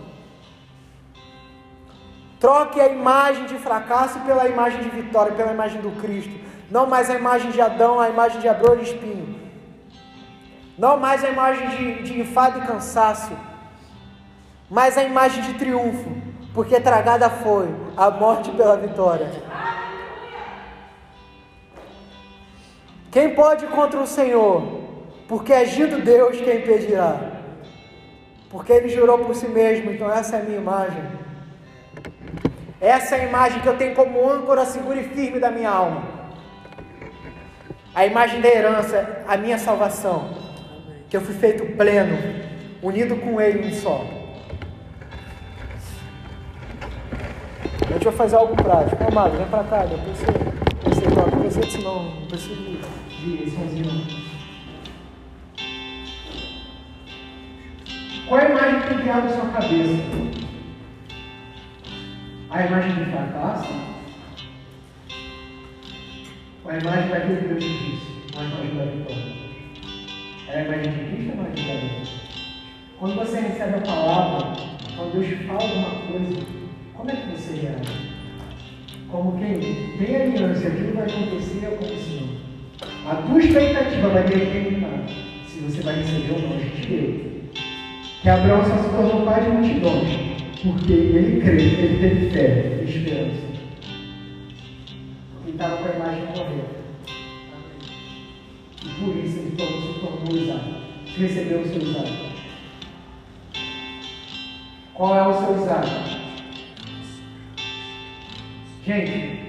[2.39, 6.33] Troque a imagem de fracasso pela imagem de vitória, pela imagem do Cristo.
[6.71, 9.42] Não mais a imagem de Adão, a imagem de dor e espinho.
[10.77, 13.33] Não mais a imagem de, de enfado e cansaço,
[14.71, 16.11] mas a imagem de triunfo,
[16.55, 19.31] porque tragada foi a morte pela vitória.
[23.11, 24.81] Quem pode contra o Senhor?
[25.29, 27.33] Porque agindo Deus, quem impedirá?
[28.49, 31.03] Porque ele jurou por si mesmo, então essa é a minha imagem.
[32.81, 36.03] Essa é a imagem que eu tenho como âncora segura e firme da minha alma.
[37.95, 40.52] A imagem da herança, a minha salvação.
[41.13, 42.17] Que eu fui feito pleno,
[42.83, 44.03] unido com Ele em só.
[47.87, 49.05] A gente vai fazer algo prático.
[49.07, 50.25] Amado, vem pra cá, depois você,
[50.85, 51.37] você toca.
[51.37, 54.07] Você, senão não preciso de sozinho.
[58.27, 60.03] Qual é a imagem que tem criado na sua cabeça?
[62.49, 63.69] A imagem de fracasso?
[66.65, 68.39] Ou a imagem daquilo que Deus te disse?
[68.39, 69.42] A imagem da vitória?
[70.53, 72.09] É a imagem de Cristo ou a da Deus?
[72.99, 74.53] Quando você recebe a palavra,
[74.95, 76.47] quando Deus fala alguma coisa,
[76.95, 78.13] como é que você reage?
[79.09, 79.61] Como quem
[79.97, 82.29] tem aliança, aquilo vai acontecer e aconteceu.
[83.09, 85.09] A tua expectativa vai determinar
[85.47, 86.57] se você vai receber ou não.
[86.57, 87.31] A gente vê
[88.21, 90.11] que Abraão só se tornou pai de multidões,
[90.63, 93.47] porque ele crê, ele teve fé e esperança.
[95.33, 96.82] Porque estava com a imagem correta.
[98.85, 100.83] E por isso ele se tornou Isaac.
[101.17, 102.33] Recebeu o seu Isaac.
[104.95, 105.89] Qual é o seu Isaac?
[108.85, 109.41] Gente,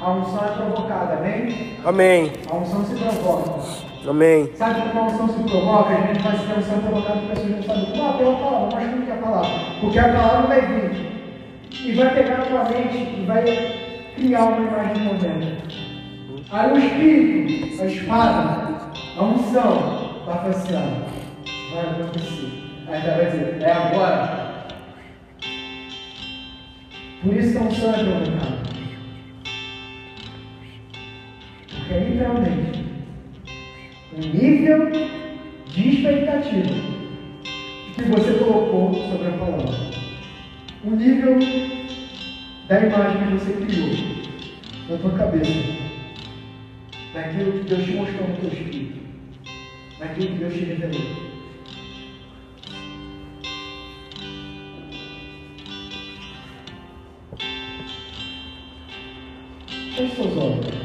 [0.00, 1.76] a unção é provocada, amém?
[1.84, 2.32] Amém.
[2.50, 3.60] A unção se provoca.
[4.08, 4.50] Amém.
[4.56, 5.90] Sabe como a unção se provoca?
[5.90, 8.12] A gente faz que a unção é provocada porque as pessoas não sabem como, ah,
[8.14, 9.50] pela palavra, mas como que é a palavra?
[9.80, 11.12] Porque a palavra vai vir
[11.84, 13.44] e vai pegar na tua mente e vai
[14.16, 15.58] criar uma imagem moderna.
[16.52, 22.52] Aí o Espírito, a espada, a unção, vai ó, vai acontecer.
[22.86, 24.66] Aí vai dizer, é agora.
[27.22, 28.62] Por isso a unção é provocada.
[31.70, 32.84] Porque literalmente
[34.12, 34.90] o nível
[35.70, 36.92] de expectativa
[37.94, 39.90] que você colocou sobre a palavra.
[40.84, 41.38] O nível
[42.68, 43.88] da imagem que você criou
[44.90, 45.91] na tua cabeça.
[47.12, 49.00] Daquilo que Deus te mostrou no teu espírito.
[49.98, 51.32] Daquilo que Deus te revelou.
[59.94, 60.81] Feche seus olhos.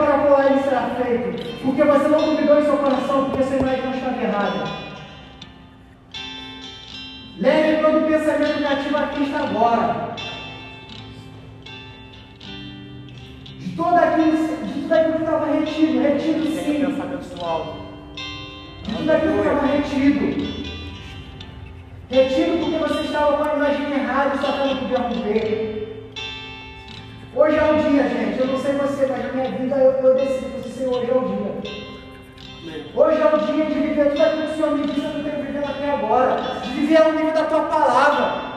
[0.00, 3.84] Para colar e será feito, porque você não duvidou em seu coração, porque sua imagem
[3.84, 4.64] não estava errada.
[7.38, 10.16] Leve todo o pensamento negativo a Cristo agora.
[13.58, 16.72] De todo aquilo, de tudo aquilo que estava retido, retido sim.
[18.84, 20.60] De tudo aquilo que estava retido.
[22.10, 25.69] Retido porque você estava com a imagem errada e só não podia romper.
[27.80, 28.38] O dia, gente.
[28.38, 31.24] Eu não sei você, mas na minha vida eu, eu decido que hoje é o
[31.24, 31.80] dia.
[32.94, 35.24] Hoje é o dia de viver tudo aquilo que o Senhor me disse que eu
[35.24, 36.36] tenho vivendo até agora.
[36.62, 38.50] De viver ao nível da tua palavra.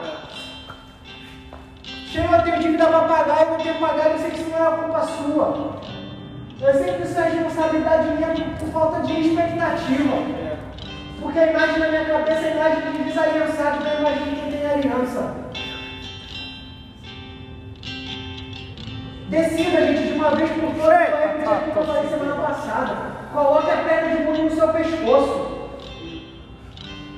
[2.12, 4.66] Senhor, eu tenho dívida para pagar e não tenho pagar, eu sei que isso não
[4.66, 5.80] é culpa sua.
[6.60, 10.16] Eu sei que isso é responsabilidade minha por, por falta de expectativa.
[11.20, 14.24] Porque a imagem na minha cabeça é a imagem de desaliançado, não é a imagem
[14.24, 15.43] de quem tem aliança.
[19.34, 22.96] Decida, gente, de uma vez por todas, vai repetir aquilo que eu falei semana passada.
[23.32, 25.70] Coloque a pedra de moinho no seu pescoço.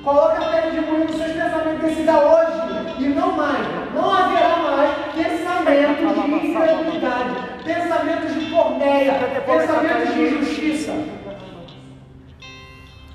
[0.03, 1.81] Coloque a pedra de moinho nos seus pensamentos.
[1.83, 2.57] Decida hoje
[2.97, 3.67] e não mais.
[3.93, 9.13] Não haverá mais pensamentos de incredulidade, pensamentos de porneia,
[9.45, 10.93] pensamentos de injustiça,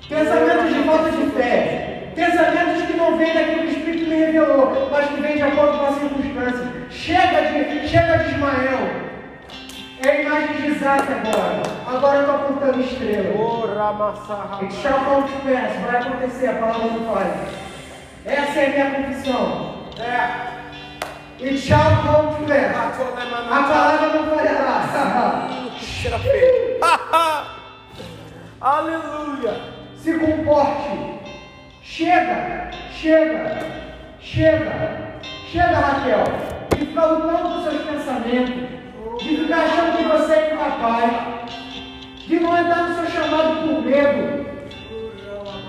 [0.07, 4.87] pensamentos de falta de fé, pensamentos que não vêm daquilo que o Espírito me revelou,
[4.89, 6.62] mas que vêm de acordo com as circunstâncias.
[10.73, 11.61] A imagem de Isaac agora.
[11.87, 13.33] Agora eu estou apontando estrela.
[14.61, 15.73] It shall come to pass.
[15.85, 17.35] Vai acontecer, a palavra não falha.
[18.25, 19.73] Essa é a minha confissão.
[19.99, 21.43] É.
[21.43, 22.99] It shall come to pass.
[23.51, 25.49] A palavra não falhará.
[28.61, 29.53] Aleluia.
[29.97, 31.19] Se comporte.
[31.81, 33.59] Chega, chega,
[34.19, 35.19] chega.
[35.51, 36.23] Chega, Raquel.
[36.69, 38.82] De ficar lutando com seus pensamentos.
[39.23, 41.11] De ficar achando que você é incapaz.
[42.27, 44.45] De não entrar no seu chamado por medo.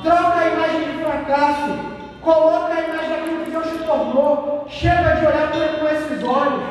[0.03, 1.79] Troca a imagem de fracasso.
[2.21, 4.67] Coloca a imagem daquilo que Deus te tornou.
[4.69, 6.65] Chega de olhar com esses olhos.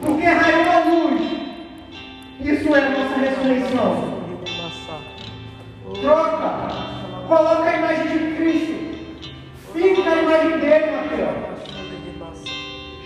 [0.00, 1.20] Porque raiou a luz.
[2.40, 4.18] Isso é a nossa ressurreição.
[6.00, 6.68] Troca.
[7.28, 8.74] Coloca a imagem de Cristo.
[9.74, 11.57] Fica a imagem dele, Mateus.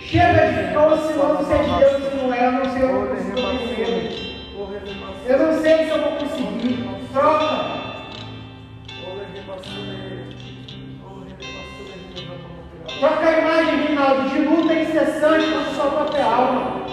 [0.05, 2.45] Chega de ficar oscilando se é de Deus se não é.
[2.45, 4.33] Eu não sei, eu não consigo vencer.
[5.25, 6.89] Eu não sei se eu vou conseguir.
[7.13, 7.83] Troca.
[12.99, 16.85] Troca a imagem, Rinaldo, de luta incessante com a sua própria alma.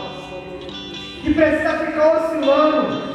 [1.23, 3.11] Que precisa ficar oscilando.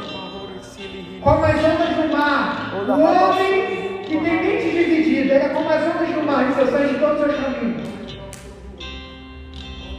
[1.20, 2.72] Como as ondas do mar.
[2.86, 7.00] O homem que tem mente dividida, ele é como as ondas do mar, incessante de
[7.00, 7.95] todos os seus caminhos.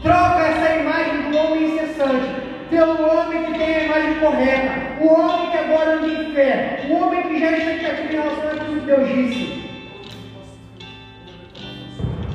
[0.02, 5.50] Troca essa imagem do homem incessante pelo homem que tem a imagem correta, o homem
[5.52, 8.80] que agora anda em fé, o homem que já está expectativa em relação a tudo
[8.80, 9.68] que Deus disse.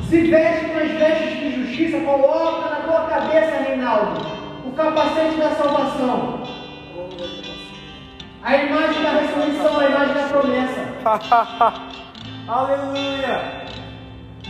[0.09, 4.21] Se veste com as vestes de justiça, coloca na tua cabeça, Reinaldo,
[4.67, 6.43] o capacete da salvação.
[8.43, 10.83] A imagem da ressurreição, a imagem da promessa.
[12.49, 13.63] Aleluia!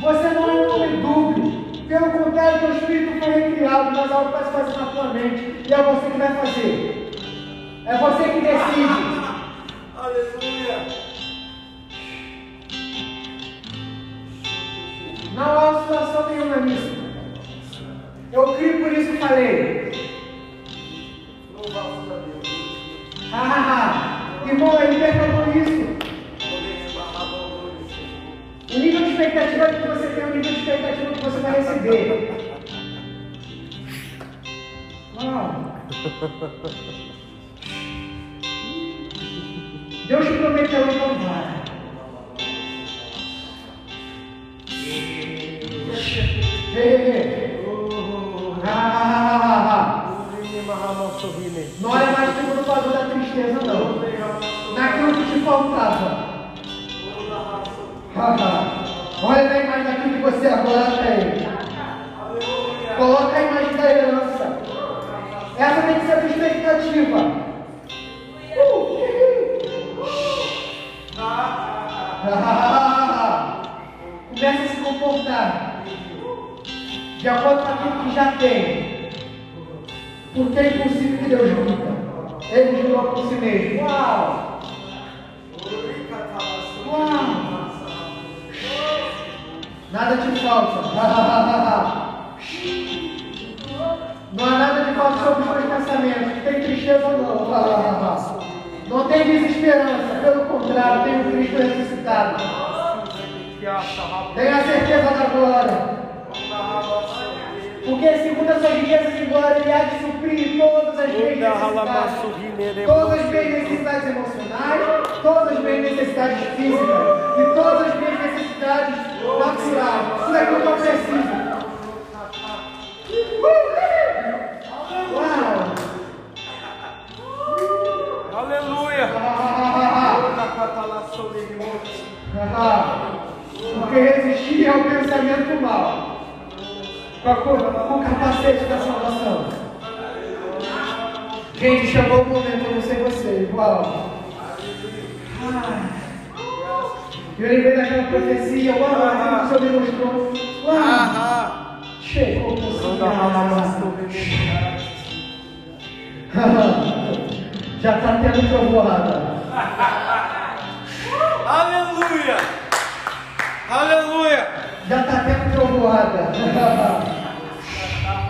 [0.00, 1.71] Você não é um homem dúbio.
[1.92, 5.68] Pelo contrário, teu espírito foi recriado, mas algo está se fazendo na tua mente.
[5.68, 7.10] E é você que vai fazer.
[7.84, 9.12] É você que decide.
[9.98, 10.86] Aleluia!
[15.34, 16.96] Não há oscilação nenhuma nisso.
[18.32, 19.92] Eu creio por isso que falei.
[21.52, 22.48] Louvado a Deus.
[23.34, 25.82] Ah, irmão, ele perguntou isso.
[28.74, 29.91] O nível de expectativa que
[30.62, 32.30] expectativa que você vai receber.
[35.16, 35.72] Uau.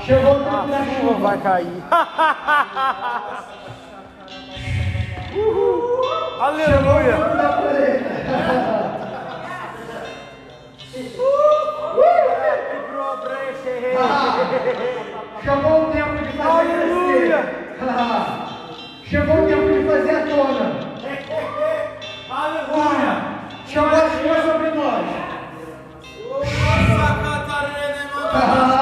[0.04, 1.14] Chegou o tempo da chuva.
[1.20, 1.82] Vai cair.
[6.40, 7.12] Aleluia!
[7.12, 8.12] Chegou o tempo da colheita.
[15.44, 17.38] Chegou o tempo de fazer Aleluia.
[17.38, 17.86] crescer.
[19.08, 20.66] Chegou o tempo de fazer a tona.
[22.30, 23.12] Aleluia!
[23.66, 25.06] Chegou a chuva sobre nós.
[26.32, 28.78] Onda rakata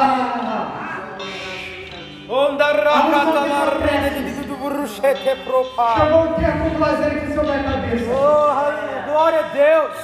[5.97, 8.11] Chegou o tempo do azeite sobre a cabeça.
[8.11, 9.97] Oh, glória a Deus!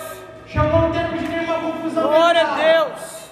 [0.46, 2.54] Chegou o tempo de nenhuma confusão Glória a.
[2.54, 3.30] Deus!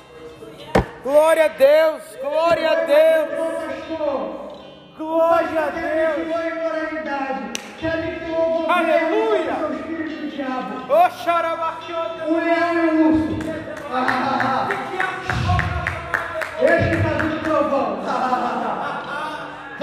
[1.03, 2.03] Glória a Deus!
[2.21, 3.29] Glória a Deus!
[4.99, 6.29] Glória a que Deus!
[7.15, 9.55] a que aniquilou o Aleluia.
[9.55, 10.93] seu espírito de diabo.
[12.29, 13.39] O leão e o urso.
[13.91, 14.75] Ah, ah, ah.
[16.63, 18.03] Este que está vindo trovão.
[18.07, 19.04] Ah, ah, ah.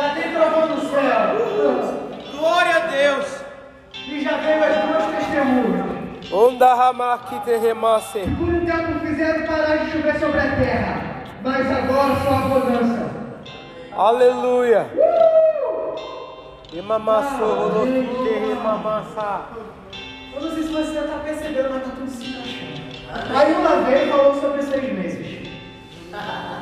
[0.01, 1.91] Já tem trovão no céu.
[2.35, 3.43] Glória a Deus.
[4.07, 6.31] E já veio as duas testemunhas.
[6.33, 8.21] Onda ramakite remase.
[8.21, 11.23] Por um tempo fizeram parar de chover sobre a terra.
[11.43, 13.11] Mas agora só a bonança.
[13.95, 14.89] Aleluia.
[16.73, 19.41] Emamasso, rolokite remamassa.
[20.33, 23.37] Eu não sei se você já está percebendo, mas está tudo se encaixando.
[23.37, 25.47] Aí uma vez falou sobre seis meses.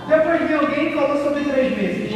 [0.10, 2.10] Depois veio alguém e falou sobre três meses.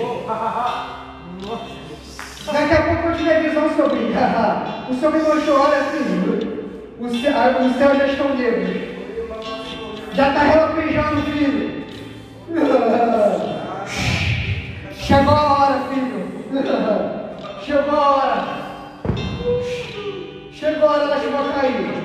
[1.44, 4.00] Daqui a pouco eu tive a visão sobre.
[4.00, 6.54] o me mostrou, olha filho.
[7.00, 8.94] Os céus os céus já estão negros.
[10.14, 11.84] Já está relapejando, filho.
[14.96, 16.32] Chegou a hora, filho.
[17.66, 18.64] Chegou a hora.
[20.54, 22.04] Chegou a hora da chuva cair.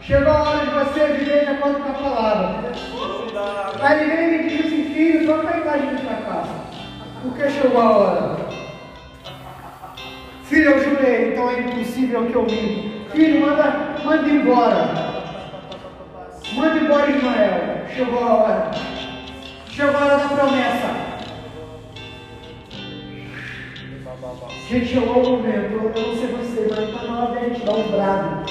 [0.00, 2.72] Chegou a hora de você viver de acordo com a palavra.
[3.80, 6.44] Aí ele veio e me disse assim, filho, troca a imagem pra cá.
[7.22, 8.45] Porque chegou a hora.
[10.48, 13.10] Filho, eu jurei, então é impossível que eu minto.
[13.10, 14.94] Filho, manda, manda embora.
[16.54, 17.86] Manda embora Ismael.
[17.92, 18.70] Chegou a hora.
[19.68, 21.06] Chegou a hora da promessa.
[24.68, 25.72] Gente, chegou o momento.
[25.72, 28.46] Eu não sei você, mas está na hora de a gente dar um brado.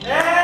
[0.00, 0.37] Está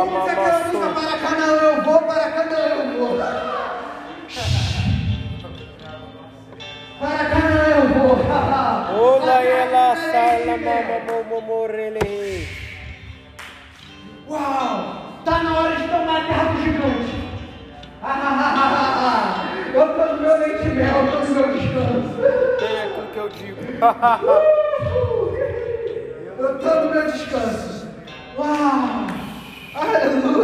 [0.00, 3.18] como que aquela música para Canaã eu vou, para Canaã eu vou.
[6.98, 8.16] Para Canaã eu vou.
[8.98, 12.48] Ola ela sala mama momo morele.
[14.28, 15.20] Uau!
[15.24, 17.20] Tá na hora de tomar a terra do gigante.
[18.02, 19.44] Ah,
[19.74, 22.16] eu tô no meu leite mel, eu tô no meu descanso.
[22.58, 23.60] Tem aquilo que eu digo.
[26.38, 27.86] Eu tô no meu descanso.
[28.38, 29.09] Uau!
[29.80, 30.39] Aleluia!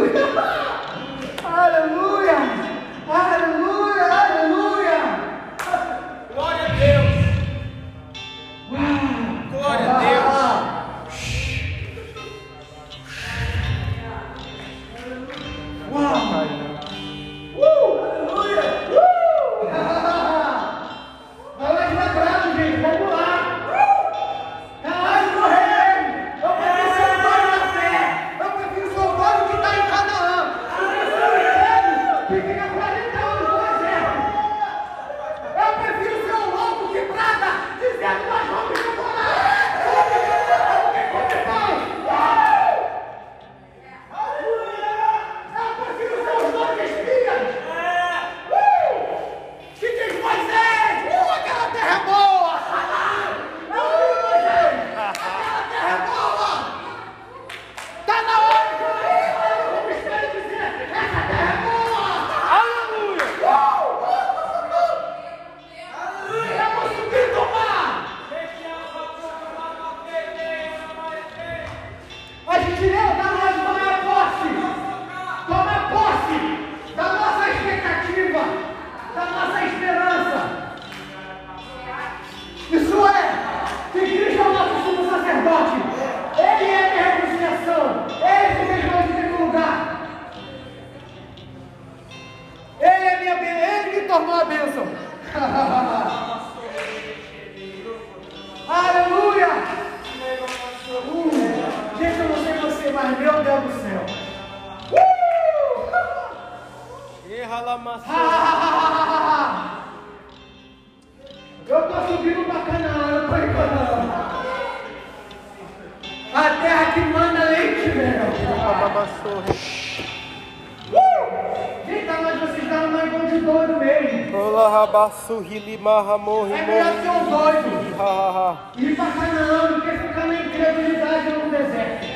[125.41, 127.95] Hilima ramor É melhor ser um doido.
[127.99, 132.06] Ha Ir pra Canaã do que ficar na incredulidade no deserto.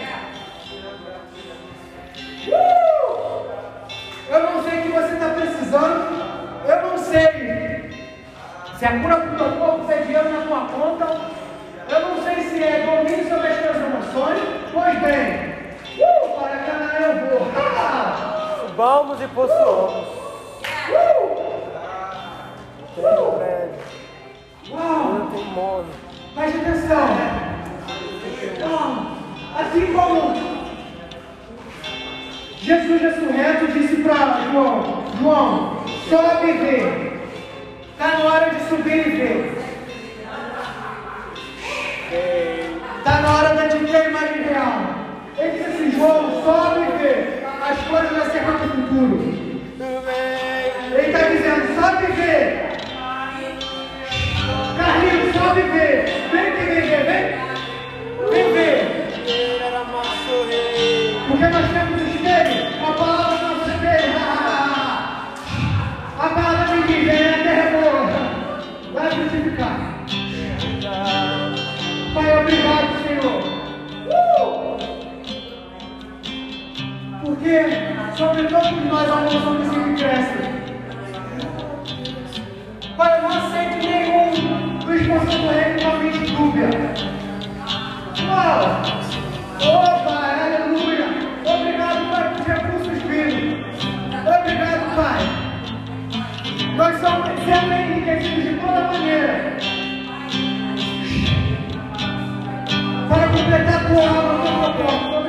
[5.72, 6.22] Precisando.
[6.68, 7.89] Eu não sei
[8.77, 11.22] se é cura para o teu corpo, se é dinheiro na tua conta.
[11.89, 14.39] Eu não sei se é domínio sobre as tuas emoções.
[14.73, 15.53] Pois bem,
[15.98, 17.48] uh, para Canaã eu vou.
[17.56, 18.57] Ah!
[18.76, 20.07] Vamos e possuamos.
[20.89, 21.41] Uh!
[22.95, 23.80] Tem prédio.
[24.72, 25.85] Uau!
[26.35, 27.07] Preste atenção.
[28.64, 30.60] Ah, Assim como
[32.61, 37.11] Jesus ressurreto disse para João, João, sobe e vê.
[37.91, 39.57] Está na hora de subir e ver.
[42.99, 44.79] Está na hora de ter a imagem real.
[45.39, 49.17] Ele disse assim, João, sobe e vê as coisas acerca do futuro.
[50.93, 52.38] Ele está dizendo, sobe e vê.
[54.77, 55.89] Carlinhos, sobe e vê.
[56.31, 57.25] Vem que vem ver, vem.
[58.29, 59.01] Vem ver.
[61.27, 61.90] Porque nós temos
[77.52, 80.38] Porque sobre todos nós a unção que sempre cresce.
[82.95, 86.69] Pai, eu não aceito nenhum dos do reino com a mente dúbia.
[88.30, 88.82] Uau!
[90.06, 91.07] Pai, aleluia!
[91.44, 93.65] Obrigado, Pai, por recursos vindo.
[94.15, 95.19] Obrigado, Pai.
[96.78, 99.57] Nós somos sendo enriquecidos de toda maneira.
[103.10, 105.20] Para completar a tua alma, a tua propósito.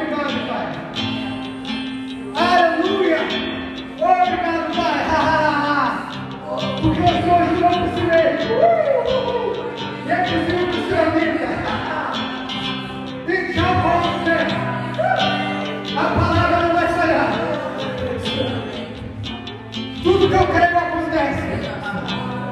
[20.03, 21.43] Tudo que eu creio acontece.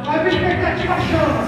[0.07, 1.40] A minha expectativa chama.